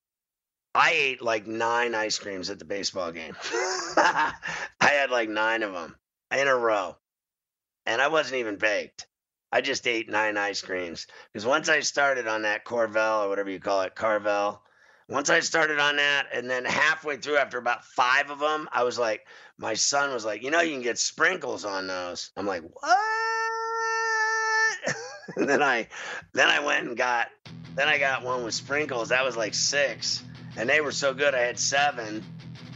[0.79, 3.35] I ate like nine ice creams at the baseball game.
[3.43, 4.33] I
[4.81, 5.97] had like nine of them
[6.31, 6.97] in a row,
[7.85, 9.09] and I wasn't even baked.
[9.51, 13.51] I just ate nine ice creams because once I started on that Corvel or whatever
[13.51, 14.62] you call it, Carvel,
[15.09, 18.85] once I started on that, and then halfway through, after about five of them, I
[18.85, 19.27] was like,
[19.59, 22.31] my son was like, you know, you can get sprinkles on those.
[22.37, 22.99] I'm like, what?
[25.37, 25.88] and then I,
[26.35, 27.27] then I went and got,
[27.75, 29.09] then I got one with sprinkles.
[29.09, 30.23] That was like six,
[30.59, 31.35] and they were so good.
[31.35, 32.23] I had seven,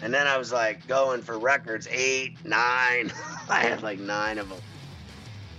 [0.03, 3.13] and then I was like going for records, eight, nine.
[3.51, 4.61] I had like nine of them.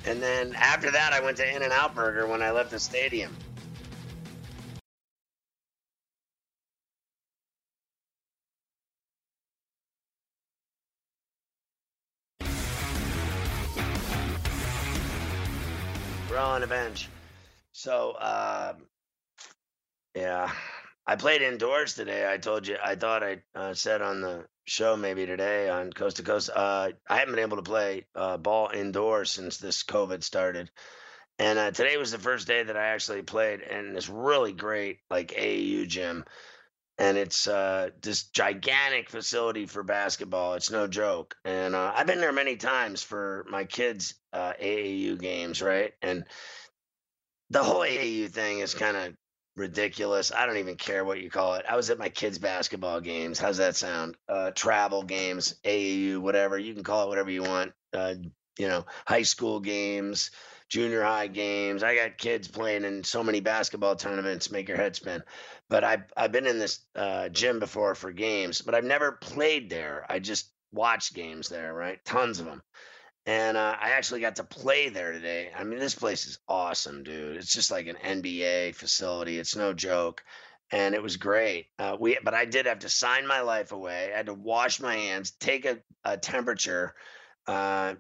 [0.06, 2.80] And then after that, I went to In and Out Burger when I left the
[2.80, 3.36] stadium.
[16.30, 17.10] We're on the bench.
[17.74, 18.74] So, uh,
[20.16, 20.52] yeah,
[21.06, 22.32] I played indoors today.
[22.32, 26.18] I told you, I thought I uh, said on the show maybe today on Coast
[26.18, 26.50] to Coast.
[26.54, 30.72] Uh, I haven't been able to play uh, ball indoors since this COVID started.
[31.40, 35.00] And uh, today was the first day that I actually played in this really great
[35.10, 36.24] like AAU gym.
[36.98, 40.54] And it's uh, this gigantic facility for basketball.
[40.54, 41.36] It's no joke.
[41.44, 45.92] And uh, I've been there many times for my kids' AAU games, right?
[46.02, 46.24] And
[47.50, 49.14] the whole AAU thing is kind of
[49.56, 50.32] ridiculous.
[50.32, 51.66] I don't even care what you call it.
[51.70, 53.40] I was at my kids' basketball games.
[53.40, 54.16] How's that sound?
[54.28, 56.58] Uh, travel games, AAU, whatever.
[56.58, 57.74] You can call it whatever you want.
[57.94, 58.16] Uh,
[58.58, 60.32] you know, high school games,
[60.70, 61.84] junior high games.
[61.84, 65.24] I got kids playing in so many basketball tournaments, make your head spin.
[65.70, 69.70] But I've I've been in this uh, gym before for games, but I've never played
[69.70, 70.06] there.
[70.10, 72.04] I just watched games there, right?
[72.06, 72.62] Tons of them.
[73.26, 75.50] And uh, I actually got to play there today.
[75.58, 77.38] I mean, this place is awesome, dude.
[77.38, 79.40] It's just like an NBA facility.
[79.40, 80.22] It's no joke,
[80.72, 81.68] and it was great.
[81.80, 84.12] Uh, we, but I did have to sign my life away.
[84.14, 86.96] I had to wash my hands, take a, a temperature.
[87.48, 87.96] Uh,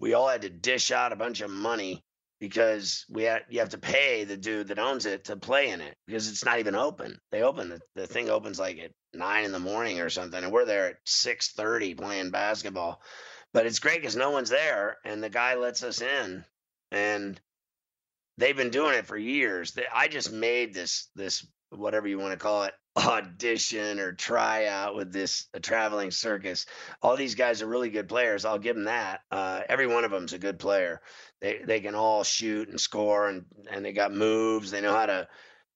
[0.00, 2.02] we all had to dish out a bunch of money
[2.40, 5.80] because we had you have to pay the dude that owns it to play in
[5.80, 7.18] it because it's not even open.
[7.30, 10.52] They open the, the thing opens like at nine in the morning or something, and
[10.52, 13.02] we're there at six thirty playing basketball.
[13.52, 16.44] But it's great because no one's there, and the guy lets us in,
[16.92, 17.40] and
[18.38, 19.76] they've been doing it for years.
[19.92, 25.12] I just made this this whatever you want to call it audition or tryout with
[25.12, 26.66] this traveling circus.
[27.02, 28.44] All these guys are really good players.
[28.44, 29.20] I'll give them that.
[29.30, 31.00] Uh, every one of them's a good player.
[31.40, 34.70] They they can all shoot and score, and and they got moves.
[34.70, 35.28] They know how to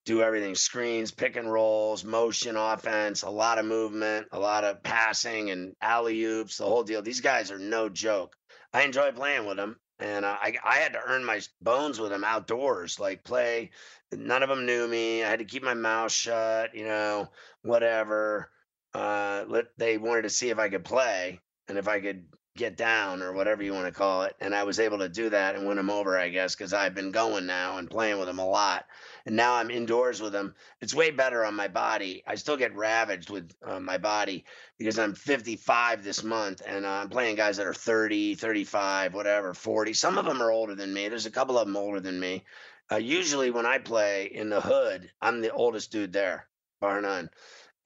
[0.04, 4.82] do everything screens, pick and rolls, motion offense, a lot of movement, a lot of
[4.82, 7.02] passing and alley oops, the whole deal.
[7.02, 8.36] These guys are no joke.
[8.72, 9.76] I enjoy playing with them.
[10.00, 13.70] And uh, I, I had to earn my bones with them outdoors, like play.
[14.12, 15.22] None of them knew me.
[15.22, 17.28] I had to keep my mouth shut, you know,
[17.62, 18.50] whatever.
[18.92, 22.76] Uh, let, they wanted to see if I could play and if I could get
[22.76, 24.36] down or whatever you want to call it.
[24.40, 26.94] And I was able to do that and win them over, I guess, because I've
[26.94, 28.86] been going now and playing with them a lot.
[29.26, 30.54] And now I'm indoors with them.
[30.80, 32.22] It's way better on my body.
[32.28, 34.44] I still get ravaged with uh, my body
[34.78, 39.52] because I'm 55 this month and uh, I'm playing guys that are 30, 35, whatever,
[39.52, 39.92] 40.
[39.92, 41.08] Some of them are older than me.
[41.08, 42.44] There's a couple of them older than me.
[42.92, 46.46] Uh, usually when I play in the hood, I'm the oldest dude there,
[46.80, 47.30] bar none.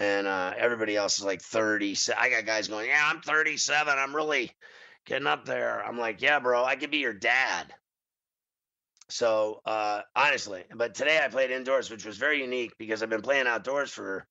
[0.01, 1.97] And uh, everybody else is like 30.
[2.17, 3.99] I got guys going, yeah, I'm 37.
[3.99, 4.53] I'm really
[5.07, 5.85] getting up there.
[5.85, 7.73] I'm like, yeah, bro, I could be your dad.
[9.09, 13.23] So uh, honestly, but today I played indoors, which was very unique because I've been
[13.23, 14.27] playing outdoors for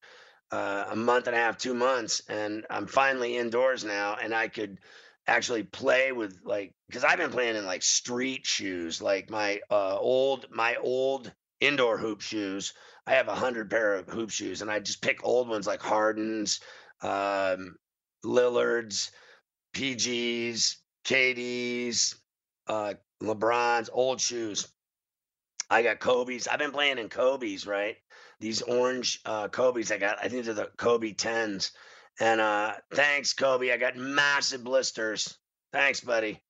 [0.51, 4.47] uh, a month and a half, two months, and I'm finally indoors now, and I
[4.47, 4.77] could
[5.25, 9.97] actually play with like because I've been playing in like street shoes, like my uh,
[9.97, 12.73] old my old indoor hoop shoes.
[13.07, 15.81] I have a hundred pair of hoop shoes, and I just pick old ones like
[15.81, 16.59] Harden's,
[17.01, 17.77] um,
[18.25, 19.11] Lillard's,
[19.73, 22.15] PG's, KD's,
[22.67, 24.67] uh, LeBron's, old shoes.
[25.69, 26.47] I got Kobe's.
[26.47, 27.95] I've been playing in Kobe's, right?
[28.41, 30.17] These orange uh, Kobe's I got.
[30.21, 31.71] I think they're the Kobe tens.
[32.19, 33.71] And uh, thanks, Kobe.
[33.71, 35.37] I got massive blisters.
[35.71, 36.41] Thanks, buddy.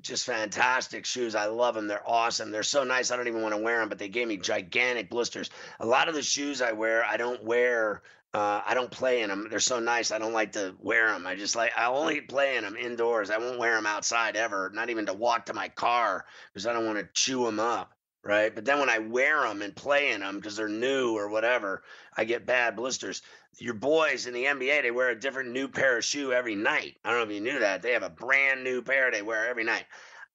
[0.00, 1.34] Just fantastic shoes.
[1.34, 1.86] I love them.
[1.88, 2.50] They're awesome.
[2.50, 3.10] They're so nice.
[3.10, 5.50] I don't even want to wear them, but they gave me gigantic blisters.
[5.80, 8.02] A lot of the shoes I wear, I don't wear.
[8.34, 9.46] Uh, I don't play in them.
[9.48, 10.10] They're so nice.
[10.10, 11.26] I don't like to wear them.
[11.26, 11.72] I just like.
[11.76, 13.30] I only play in them indoors.
[13.30, 14.70] I won't wear them outside ever.
[14.74, 17.96] Not even to walk to my car because I don't want to chew them up
[18.26, 18.54] right?
[18.54, 21.82] But then when I wear them and play in them because they're new or whatever,
[22.16, 23.22] I get bad blisters.
[23.58, 26.96] Your boys in the NBA, they wear a different new pair of shoe every night.
[27.04, 27.80] I don't know if you knew that.
[27.80, 29.86] They have a brand new pair they wear every night.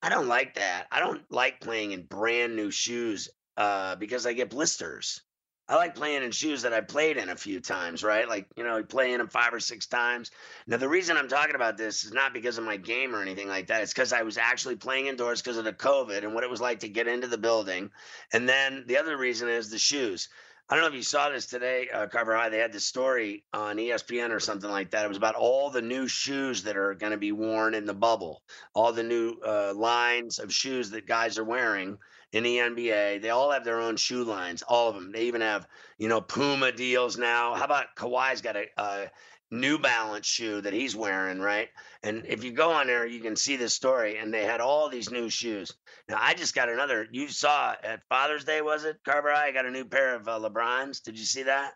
[0.01, 0.87] I don't like that.
[0.91, 5.21] I don't like playing in brand new shoes uh, because I get blisters.
[5.69, 8.27] I like playing in shoes that I played in a few times, right?
[8.27, 10.31] Like, you know, playing them five or six times.
[10.67, 13.47] Now, the reason I'm talking about this is not because of my game or anything
[13.47, 13.81] like that.
[13.81, 16.59] It's because I was actually playing indoors because of the COVID and what it was
[16.59, 17.91] like to get into the building.
[18.33, 20.27] And then the other reason is the shoes.
[20.71, 22.47] I don't know if you saw this today, uh, Carver High.
[22.47, 25.03] They had this story on ESPN or something like that.
[25.03, 27.93] It was about all the new shoes that are going to be worn in the
[27.93, 28.41] bubble,
[28.73, 31.97] all the new uh, lines of shoes that guys are wearing
[32.31, 33.21] in the NBA.
[33.21, 35.11] They all have their own shoe lines, all of them.
[35.11, 37.53] They even have, you know, Puma deals now.
[37.53, 39.11] How about Kawhi's got a, a
[39.51, 41.67] New Balance shoe that he's wearing, right?
[42.03, 44.17] And if you go on there, you can see this story.
[44.17, 45.73] And they had all these new shoes.
[46.07, 47.05] Now, I just got another.
[47.11, 49.31] You saw at Father's Day, was it, Carver?
[49.31, 51.03] I got a new pair of uh, LeBrons.
[51.03, 51.73] Did you see that?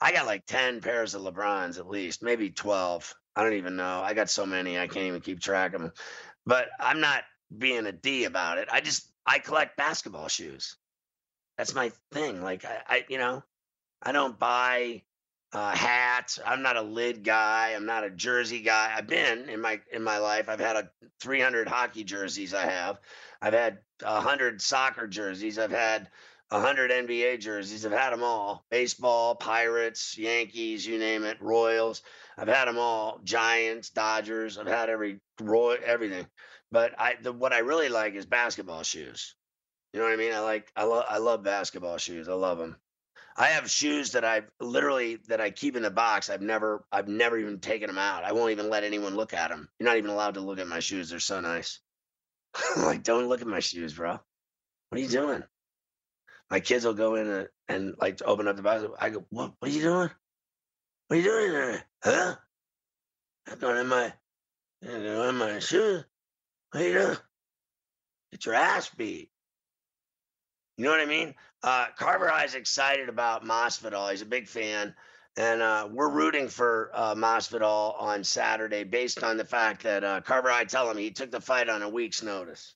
[0.00, 3.12] I got like 10 pairs of LeBrons at least, maybe 12.
[3.34, 4.00] I don't even know.
[4.00, 5.92] I got so many, I can't even keep track of them.
[6.46, 7.24] But I'm not
[7.56, 8.68] being a D about it.
[8.70, 10.76] I just I collect basketball shoes.
[11.56, 12.42] That's my thing.
[12.42, 13.42] Like I, I you know,
[14.02, 15.02] I don't buy
[15.52, 16.38] uh, hats.
[16.44, 17.72] I'm not a lid guy.
[17.74, 18.92] I'm not a jersey guy.
[18.94, 20.48] I've been in my in my life.
[20.48, 22.52] I've had a 300 hockey jerseys.
[22.54, 22.98] I have.
[23.40, 25.58] I've had 100 soccer jerseys.
[25.58, 26.08] I've had
[26.50, 27.86] 100 NBA jerseys.
[27.86, 28.64] I've had them all.
[28.70, 32.02] Baseball, Pirates, Yankees, you name it, Royals.
[32.36, 33.20] I've had them all.
[33.24, 34.58] Giants, Dodgers.
[34.58, 36.26] I've had every Roy, everything.
[36.70, 39.34] But I the, what I really like is basketball shoes.
[39.92, 40.34] You know what I mean?
[40.34, 42.28] I like I love I love basketball shoes.
[42.28, 42.76] I love them.
[43.40, 46.28] I have shoes that I've literally that I keep in the box.
[46.28, 48.24] I've never I've never even taken them out.
[48.24, 49.68] I won't even let anyone look at them.
[49.78, 51.10] You're not even allowed to look at my shoes.
[51.10, 51.78] They're so nice.
[52.76, 54.18] like don't look at my shoes, bro.
[54.88, 55.44] What are you doing?
[56.50, 58.84] My kids will go in and, and like open up the box.
[58.98, 59.52] I go, what?
[59.60, 60.10] What are you doing?
[61.06, 61.84] What are you doing there?
[62.02, 62.34] Huh?
[63.50, 64.12] I'm going in my,
[64.82, 66.04] I'm going in my shoes.
[66.72, 67.16] What are you doing?
[68.32, 69.30] Get your ass beat.
[70.76, 71.34] You know what I mean?
[71.62, 74.10] Uh, Carver High's excited about Masvidal.
[74.10, 74.94] He's a big fan.
[75.36, 80.20] And uh, we're rooting for uh, Masvidal on Saturday based on the fact that uh,
[80.20, 82.74] Carver High tell him he took the fight on a week's notice.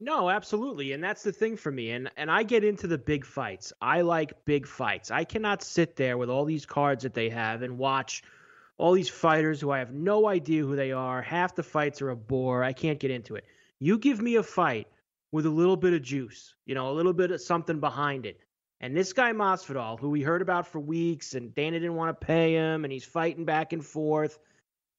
[0.00, 0.92] No, absolutely.
[0.92, 1.90] And that's the thing for me.
[1.90, 3.72] And and I get into the big fights.
[3.80, 5.10] I like big fights.
[5.10, 8.22] I cannot sit there with all these cards that they have and watch–
[8.78, 11.20] all these fighters who I have no idea who they are.
[11.20, 12.62] Half the fights are a bore.
[12.62, 13.44] I can't get into it.
[13.80, 14.86] You give me a fight
[15.32, 18.40] with a little bit of juice, you know, a little bit of something behind it.
[18.80, 22.26] And this guy Masvidal, who we heard about for weeks, and Dana didn't want to
[22.26, 24.38] pay him, and he's fighting back and forth.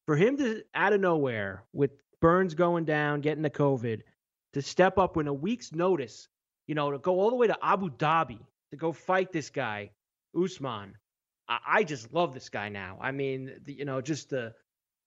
[0.05, 4.01] For him to out of nowhere, with Burns going down, getting the COVID,
[4.53, 6.27] to step up with a week's notice,
[6.67, 8.39] you know, to go all the way to Abu Dhabi
[8.71, 9.91] to go fight this guy,
[10.35, 10.95] Usman,
[11.47, 12.99] I, just love this guy now.
[13.01, 14.53] I mean, the, you know, just the,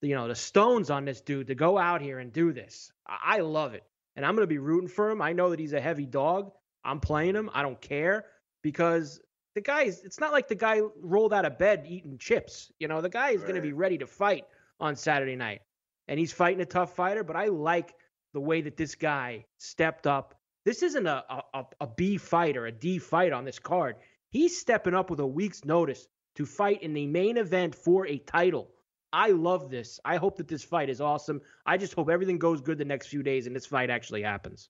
[0.01, 2.91] the, you know, the stones on this dude to go out here and do this.
[3.07, 3.83] I, I love it,
[4.15, 5.21] and I'm gonna be rooting for him.
[5.21, 6.51] I know that he's a heavy dog.
[6.83, 7.49] I'm playing him.
[7.53, 8.25] I don't care
[8.61, 9.19] because
[9.55, 10.03] the guy is.
[10.03, 12.71] It's not like the guy rolled out of bed eating chips.
[12.79, 13.47] You know, the guy is right.
[13.47, 14.45] gonna be ready to fight
[14.79, 15.61] on Saturday night,
[16.07, 17.23] and he's fighting a tough fighter.
[17.23, 17.93] But I like
[18.33, 20.35] the way that this guy stepped up.
[20.65, 23.97] This isn't a, a, a B fight or a D fight on this card.
[24.29, 28.17] He's stepping up with a week's notice to fight in the main event for a
[28.17, 28.72] title.
[29.13, 29.99] I love this.
[30.03, 31.41] I hope that this fight is awesome.
[31.67, 34.69] I just hope everything goes good the next few days and this fight actually happens.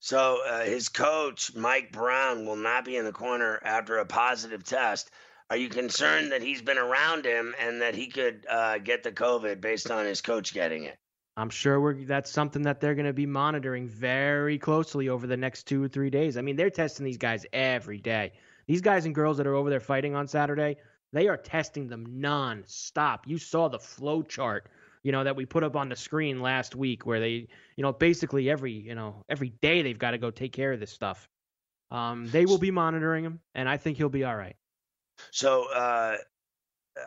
[0.00, 4.62] So uh, his coach Mike Brown will not be in the corner after a positive
[4.62, 5.10] test.
[5.48, 9.12] are you concerned that he's been around him and that he could uh, get the
[9.12, 10.98] COVID based on his coach getting it?
[11.38, 15.38] I'm sure we're, that's something that they're going to be monitoring very closely over the
[15.38, 16.36] next two or three days.
[16.36, 18.32] I mean, they're testing these guys every day.
[18.66, 20.76] These guys and girls that are over there fighting on Saturday,
[21.14, 23.26] they are testing them non-stop.
[23.26, 24.66] You saw the flow chart,
[25.02, 27.46] you know, that we put up on the screen last week, where they,
[27.76, 30.80] you know, basically every, you know, every day they've got to go take care of
[30.80, 31.28] this stuff.
[31.90, 34.56] Um, they will be monitoring him, and I think he'll be all right.
[35.30, 36.16] So uh,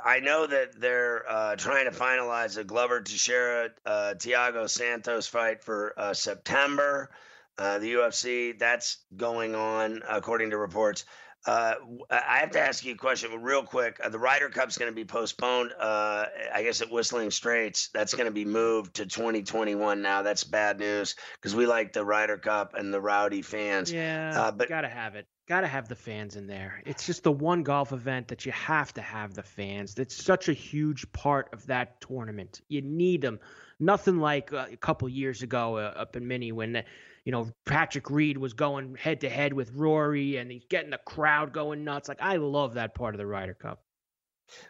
[0.04, 5.64] I know that they're uh, trying to finalize a Glover Teixeira uh, Thiago Santos fight
[5.64, 7.10] for uh, September.
[7.58, 11.06] Uh, the UFC that's going on according to reports.
[11.48, 11.76] Uh,
[12.12, 14.02] I have to ask you a question real quick.
[14.04, 15.72] Uh, the Ryder Cup's going to be postponed.
[15.80, 20.24] Uh, I guess at Whistling Straits, that's going to be moved to 2021 now.
[20.24, 23.92] That's bad news because we like the Ryder Cup and the rowdy fans.
[23.92, 25.26] Yeah, uh, but gotta have it.
[25.48, 26.84] Gotta have the fans in there.
[26.86, 29.98] It's just the one golf event that you have to have the fans.
[29.98, 32.60] It's such a huge part of that tournament.
[32.68, 33.40] You need them.
[33.80, 36.84] Nothing like uh, a couple years ago uh, up in Mini when
[37.28, 40.98] you know, Patrick Reed was going head to head with Rory and he's getting the
[41.06, 42.08] crowd going nuts.
[42.08, 43.84] Like, I love that part of the Ryder Cup.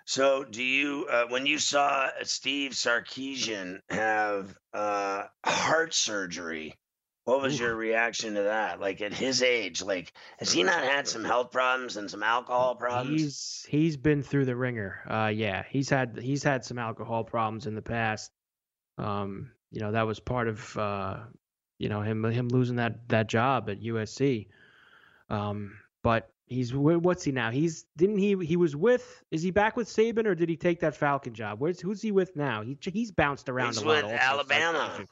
[0.06, 6.74] So, do you, uh, when you saw Steve Sarkisian have uh, heart surgery,
[7.26, 8.80] what was your reaction to that?
[8.80, 12.74] Like at his age, like has he not had some health problems and some alcohol
[12.74, 13.22] problems?
[13.22, 15.04] He's he's been through the ringer.
[15.08, 18.32] Uh, yeah, he's had he's had some alcohol problems in the past.
[18.98, 21.18] Um, you know that was part of uh,
[21.78, 24.48] you know him him losing that that job at USC.
[25.30, 27.52] Um, but he's what's he now?
[27.52, 30.80] He's didn't he he was with is he back with Saban or did he take
[30.80, 31.60] that Falcon job?
[31.60, 32.62] Where's who's he with now?
[32.62, 34.04] He he's bounced around he's a lot.
[34.04, 35.06] He's With Alabama.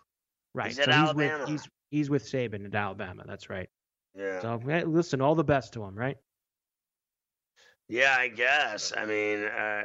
[0.53, 0.67] Right.
[0.67, 1.39] He's so at he's Alabama.
[1.39, 3.23] With, he's he's with Saban at Alabama.
[3.27, 3.69] That's right.
[4.17, 4.41] Yeah.
[4.41, 6.17] So listen, all the best to him, right?
[7.87, 8.93] Yeah, I guess.
[8.97, 9.83] I mean, uh,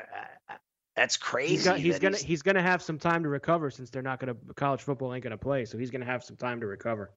[0.96, 1.54] that's crazy.
[1.54, 2.26] He's, got, he's gonna he's...
[2.26, 2.42] he's...
[2.42, 5.64] gonna have some time to recover since they're not gonna college football ain't gonna play,
[5.64, 7.12] so he's gonna have some time to recover.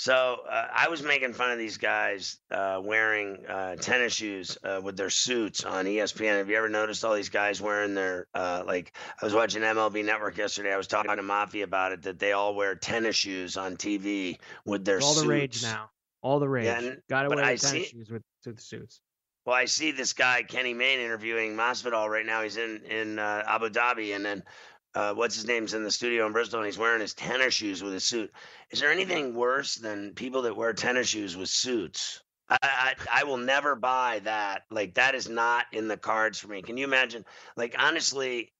[0.00, 4.80] So uh, I was making fun of these guys uh, wearing uh, tennis shoes uh,
[4.82, 6.38] with their suits on ESPN.
[6.38, 8.96] Have you ever noticed all these guys wearing their uh, like?
[9.20, 10.72] I was watching MLB Network yesterday.
[10.72, 14.38] I was talking to Mafia about it that they all wear tennis shoes on TV
[14.64, 15.22] with their all suits.
[15.22, 15.90] the rage now.
[16.22, 16.64] All the rage.
[16.64, 19.02] Yeah, Got to wear tennis see, shoes with, with the suits.
[19.44, 22.42] Well, I see this guy Kenny Mayne interviewing Masvidal right now.
[22.42, 24.42] He's in in uh, Abu Dhabi, and then
[24.94, 27.82] uh, what's his name's in the studio in Bristol, and he's wearing his tennis shoes
[27.82, 28.30] with his suit.
[28.70, 32.22] Is there anything worse than people that wear tennis shoes with suits?
[32.48, 34.62] I, I, I will never buy that.
[34.70, 36.62] Like that is not in the cards for me.
[36.62, 37.24] Can you imagine?
[37.56, 38.52] Like honestly,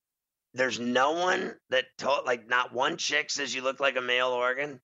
[0.55, 4.29] there's no one that told like not one chick says you look like a male
[4.29, 4.81] organ.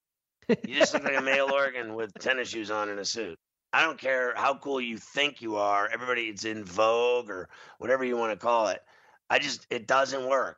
[0.49, 3.38] You just look like a male organ with tennis shoes on and a suit.
[3.77, 5.87] I don't care how cool you think you are.
[5.93, 8.81] Everybody, it's in vogue or whatever you want to call it.
[9.29, 10.57] I just, it doesn't work.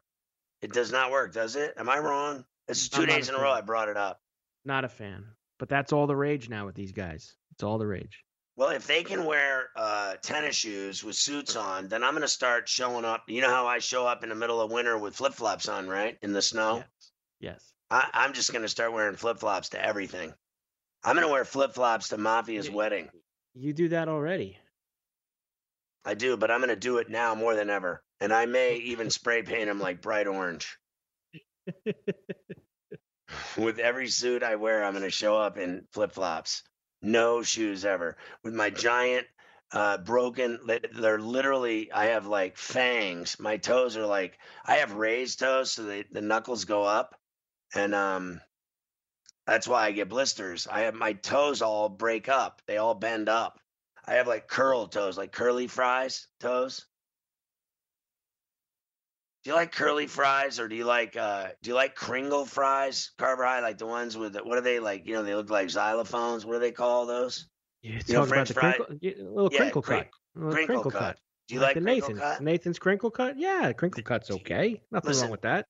[0.62, 1.74] It does not work, does it?
[1.76, 2.44] Am I wrong?
[2.68, 4.20] This is 2 days in a row I brought it up.
[4.64, 5.24] Not a fan.
[5.58, 7.34] But that's all the rage now with these guys.
[7.50, 8.22] It's all the rage.
[8.54, 12.28] Well, if they can wear uh, tennis shoes with suits on, then I'm going to
[12.28, 13.24] start showing up.
[13.26, 15.88] You know how I show up in the middle of winter with flip flops on,
[15.88, 16.16] right?
[16.22, 16.76] In the snow?
[16.76, 17.10] Yes.
[17.40, 17.72] yes.
[17.90, 20.32] I, I'm just going to start wearing flip flops to everything.
[21.04, 23.08] I'm gonna wear flip flops to Mafia's wedding.
[23.54, 24.58] You do that already.
[26.04, 29.10] I do, but I'm gonna do it now more than ever, and I may even
[29.18, 30.78] spray paint them like bright orange.
[33.56, 36.62] With every suit I wear, I'm gonna show up in flip flops,
[37.02, 39.26] no shoes ever, with my giant
[39.70, 40.58] uh, broken.
[40.94, 41.92] They're literally.
[41.92, 43.38] I have like fangs.
[43.38, 44.38] My toes are like.
[44.64, 47.14] I have raised toes, so they, the knuckles go up,
[47.74, 48.40] and um,
[49.48, 50.66] that's why I get blisters.
[50.70, 52.60] I have my toes all break up.
[52.66, 53.58] They all bend up.
[54.04, 56.84] I have like curl toes, like curly fries toes.
[59.42, 63.12] Do you like curly fries or do you like uh do you like Kringle fries,
[63.16, 65.06] Carver High, like the ones with the, what are they like?
[65.06, 66.44] You know, they look like xylophones.
[66.44, 67.48] What do they call those?
[67.80, 70.08] you you know, French fries, crinkle, a little yeah, crinkle cut.
[70.34, 71.00] Little crinkle, crinkle cut.
[71.00, 71.18] cut.
[71.46, 72.18] Do you like, like the Nathan's?
[72.18, 72.42] Cut?
[72.42, 73.38] Nathan's crinkle cut?
[73.38, 74.82] Yeah, crinkle cut's okay.
[74.90, 75.66] Nothing Listen, wrong with that.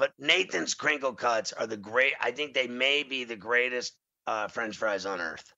[0.00, 2.14] But Nathan's crinkle cuts are the great.
[2.22, 3.92] I think they may be the greatest
[4.26, 5.52] uh, French fries on earth.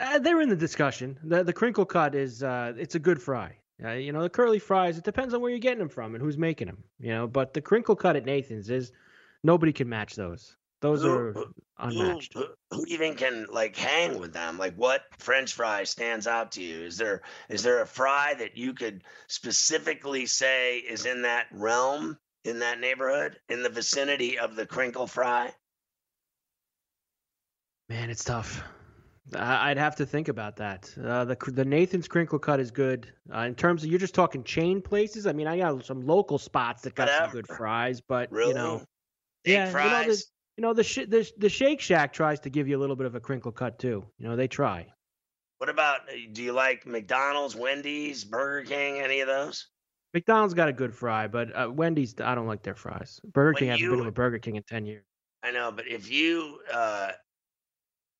[0.00, 1.18] Uh, they're in the discussion.
[1.22, 3.58] The the crinkle cut is uh, it's a good fry.
[3.84, 4.96] Uh, you know the curly fries.
[4.96, 6.84] It depends on where you're getting them from and who's making them.
[6.98, 8.92] You know, but the crinkle cut at Nathan's is
[9.42, 10.56] nobody can match those.
[10.80, 11.34] Those who, are
[11.78, 12.32] unmatched.
[12.32, 14.56] Who, who, even can like hang with them?
[14.56, 16.84] Like what French fry stands out to you?
[16.84, 17.20] Is there
[17.50, 22.16] is there a fry that you could specifically say is in that realm?
[22.44, 25.52] In that neighborhood in the vicinity of the crinkle fry?
[27.88, 28.62] Man, it's tough.
[29.34, 30.92] I'd have to think about that.
[31.02, 33.10] Uh, the the Nathan's crinkle cut is good.
[33.34, 35.26] Uh, in terms of you're just talking chain places.
[35.26, 37.24] I mean, I got some local spots that got Whatever.
[37.24, 38.50] some good fries, but really?
[38.50, 38.82] you know,
[39.44, 39.94] Big yeah, fries.
[39.94, 40.22] you know, the,
[40.56, 43.06] you know the, sh- the the Shake Shack tries to give you a little bit
[43.06, 44.04] of a crinkle cut too.
[44.18, 44.86] You know, they try.
[45.58, 46.00] What about?
[46.08, 49.68] Uh, do you like McDonald's, Wendy's, Burger King, any of those?
[50.14, 53.20] McDonald's got a good fry, but uh, Wendy's I don't like their fries.
[53.24, 55.04] Burger when King hasn't been to a Burger King in ten years.
[55.42, 57.10] I know, but if you uh,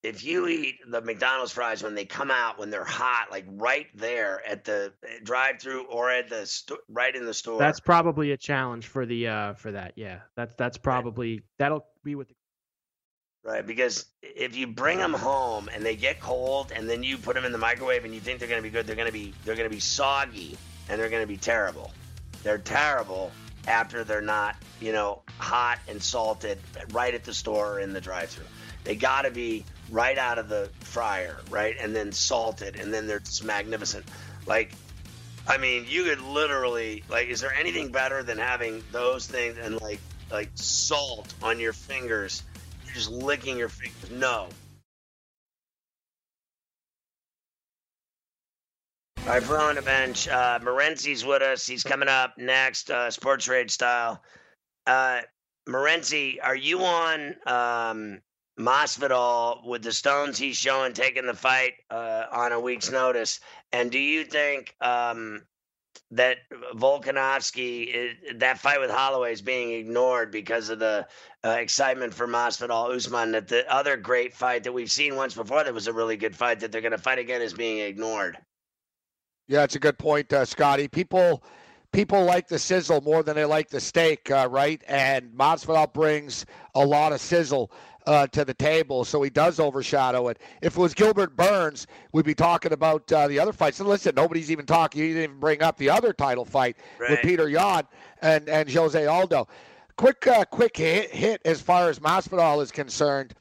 [0.03, 3.86] if you eat the McDonald's fries when they come out when they're hot, like right
[3.95, 8.32] there at the eh, drive-through or at the sto- right in the store, that's probably
[8.32, 9.92] a challenge for the uh for that.
[9.95, 11.42] Yeah, that's that's probably right.
[11.61, 12.34] that'll be with the
[13.45, 17.36] right because if you bring them home and they get cold and then you put
[17.36, 19.12] them in the microwave and you think they're going to be good, they're going to
[19.12, 20.59] be they're going to be soggy
[20.89, 21.93] and they're going to be terrible.
[22.43, 23.32] They're terrible
[23.66, 26.59] after they're not, you know, hot and salted
[26.93, 28.47] right at the store or in the drive-through.
[28.85, 31.74] They got to be right out of the fryer, right?
[31.80, 34.05] And then salted, and then they're just magnificent.
[34.47, 34.72] Like,
[35.47, 37.28] I mean, you could literally like.
[37.28, 42.43] Is there anything better than having those things and like like salt on your fingers?
[42.85, 44.11] You're just licking your fingers.
[44.11, 44.49] No.
[49.27, 50.29] All right, we're on the bench.
[50.29, 51.66] Uh, Morency's with us.
[51.66, 54.22] He's coming up next, uh, Sports Rage style.
[54.87, 55.22] Uh,
[55.66, 58.20] Morency, are you on um,
[58.59, 63.41] with the stones he's showing, taking the fight uh, on a week's notice.
[63.72, 65.41] And do you think um,
[66.11, 66.37] that
[66.75, 71.07] Volkanovski, that fight with Holloway, is being ignored because of the
[71.43, 73.33] uh, excitement for Masvidal Usman?
[73.33, 76.37] That the other great fight that we've seen once before, that was a really good
[76.37, 78.37] fight, that they're going to fight again, is being ignored.
[79.47, 80.88] Yeah, it's a good point, uh, Scotty.
[80.88, 81.42] People
[81.92, 84.82] people like the sizzle more than they like the steak, uh, right?
[84.88, 87.70] And Masvidal brings a lot of sizzle
[88.07, 90.38] uh, to the table, so he does overshadow it.
[90.61, 93.80] If it was Gilbert Burns, we'd be talking about uh, the other fights.
[93.80, 95.03] And listen, nobody's even talking.
[95.03, 97.11] You didn't even bring up the other title fight right.
[97.11, 97.84] with Peter Yan
[98.22, 99.49] and and Jose Aldo.
[99.97, 103.34] Quick, uh, quick hit, hit as far as Masvidal is concerned.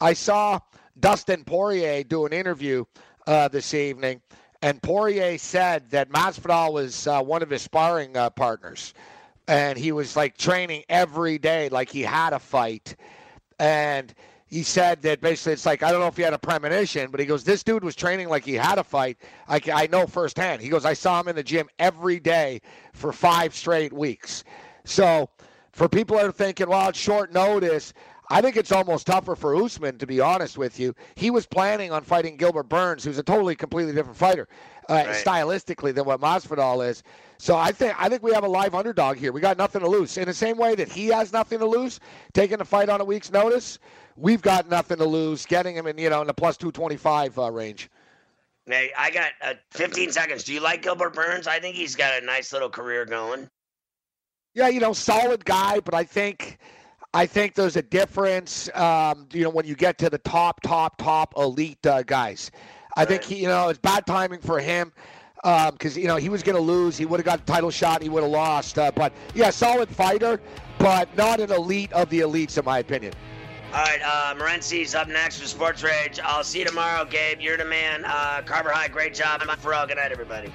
[0.00, 0.58] I saw
[0.98, 2.84] Dustin Poirier do an interview
[3.28, 4.20] uh, this evening,
[4.62, 8.94] and Poirier said that Masvidal was uh, one of his sparring uh, partners,
[9.48, 12.96] and he was like training every day, like he had a fight
[13.62, 14.12] and
[14.46, 17.20] he said that basically it's like I don't know if he had a premonition, but
[17.20, 19.16] he goes, this dude was training like he had a fight.
[19.48, 20.60] I, I know firsthand.
[20.60, 22.60] He goes, I saw him in the gym every day
[22.92, 24.42] for five straight weeks.
[24.84, 25.30] So
[25.70, 27.94] for people that are thinking, well, it's short notice.
[28.32, 30.94] I think it's almost tougher for Usman, to be honest with you.
[31.16, 34.48] He was planning on fighting Gilbert Burns, who's a totally, completely different fighter,
[34.88, 35.08] uh, right.
[35.08, 37.02] stylistically than what Masvidal is.
[37.36, 39.32] So I think I think we have a live underdog here.
[39.32, 40.16] We got nothing to lose.
[40.16, 42.00] In the same way that he has nothing to lose,
[42.32, 43.78] taking the fight on a week's notice,
[44.16, 46.96] we've got nothing to lose, getting him in you know in the plus two twenty
[46.96, 47.90] five uh, range.
[48.64, 50.44] Hey, I got uh, 15 seconds.
[50.44, 51.48] Do you like Gilbert Burns?
[51.48, 53.50] I think he's got a nice little career going.
[54.54, 56.58] Yeah, you know, solid guy, but I think
[57.14, 58.70] I think there's a difference.
[58.74, 62.50] Um, you know, when you get to the top, top, top elite uh, guys,
[62.96, 63.08] I right.
[63.08, 64.92] think he, you know it's bad timing for him
[65.42, 66.96] because um, you know he was going to lose.
[66.96, 68.02] He would have got the title shot.
[68.02, 68.78] He would have lost.
[68.78, 70.40] Uh, but yeah, solid fighter,
[70.78, 73.12] but not an elite of the elites, in my opinion.
[73.74, 76.20] All right, uh, Morency's up next for Sports Rage.
[76.22, 77.40] I'll see you tomorrow, Gabe.
[77.40, 78.04] You're the man.
[78.04, 79.42] Uh, Carver High, great job.
[79.46, 79.86] I'm Farrell.
[79.86, 80.52] Good night, everybody.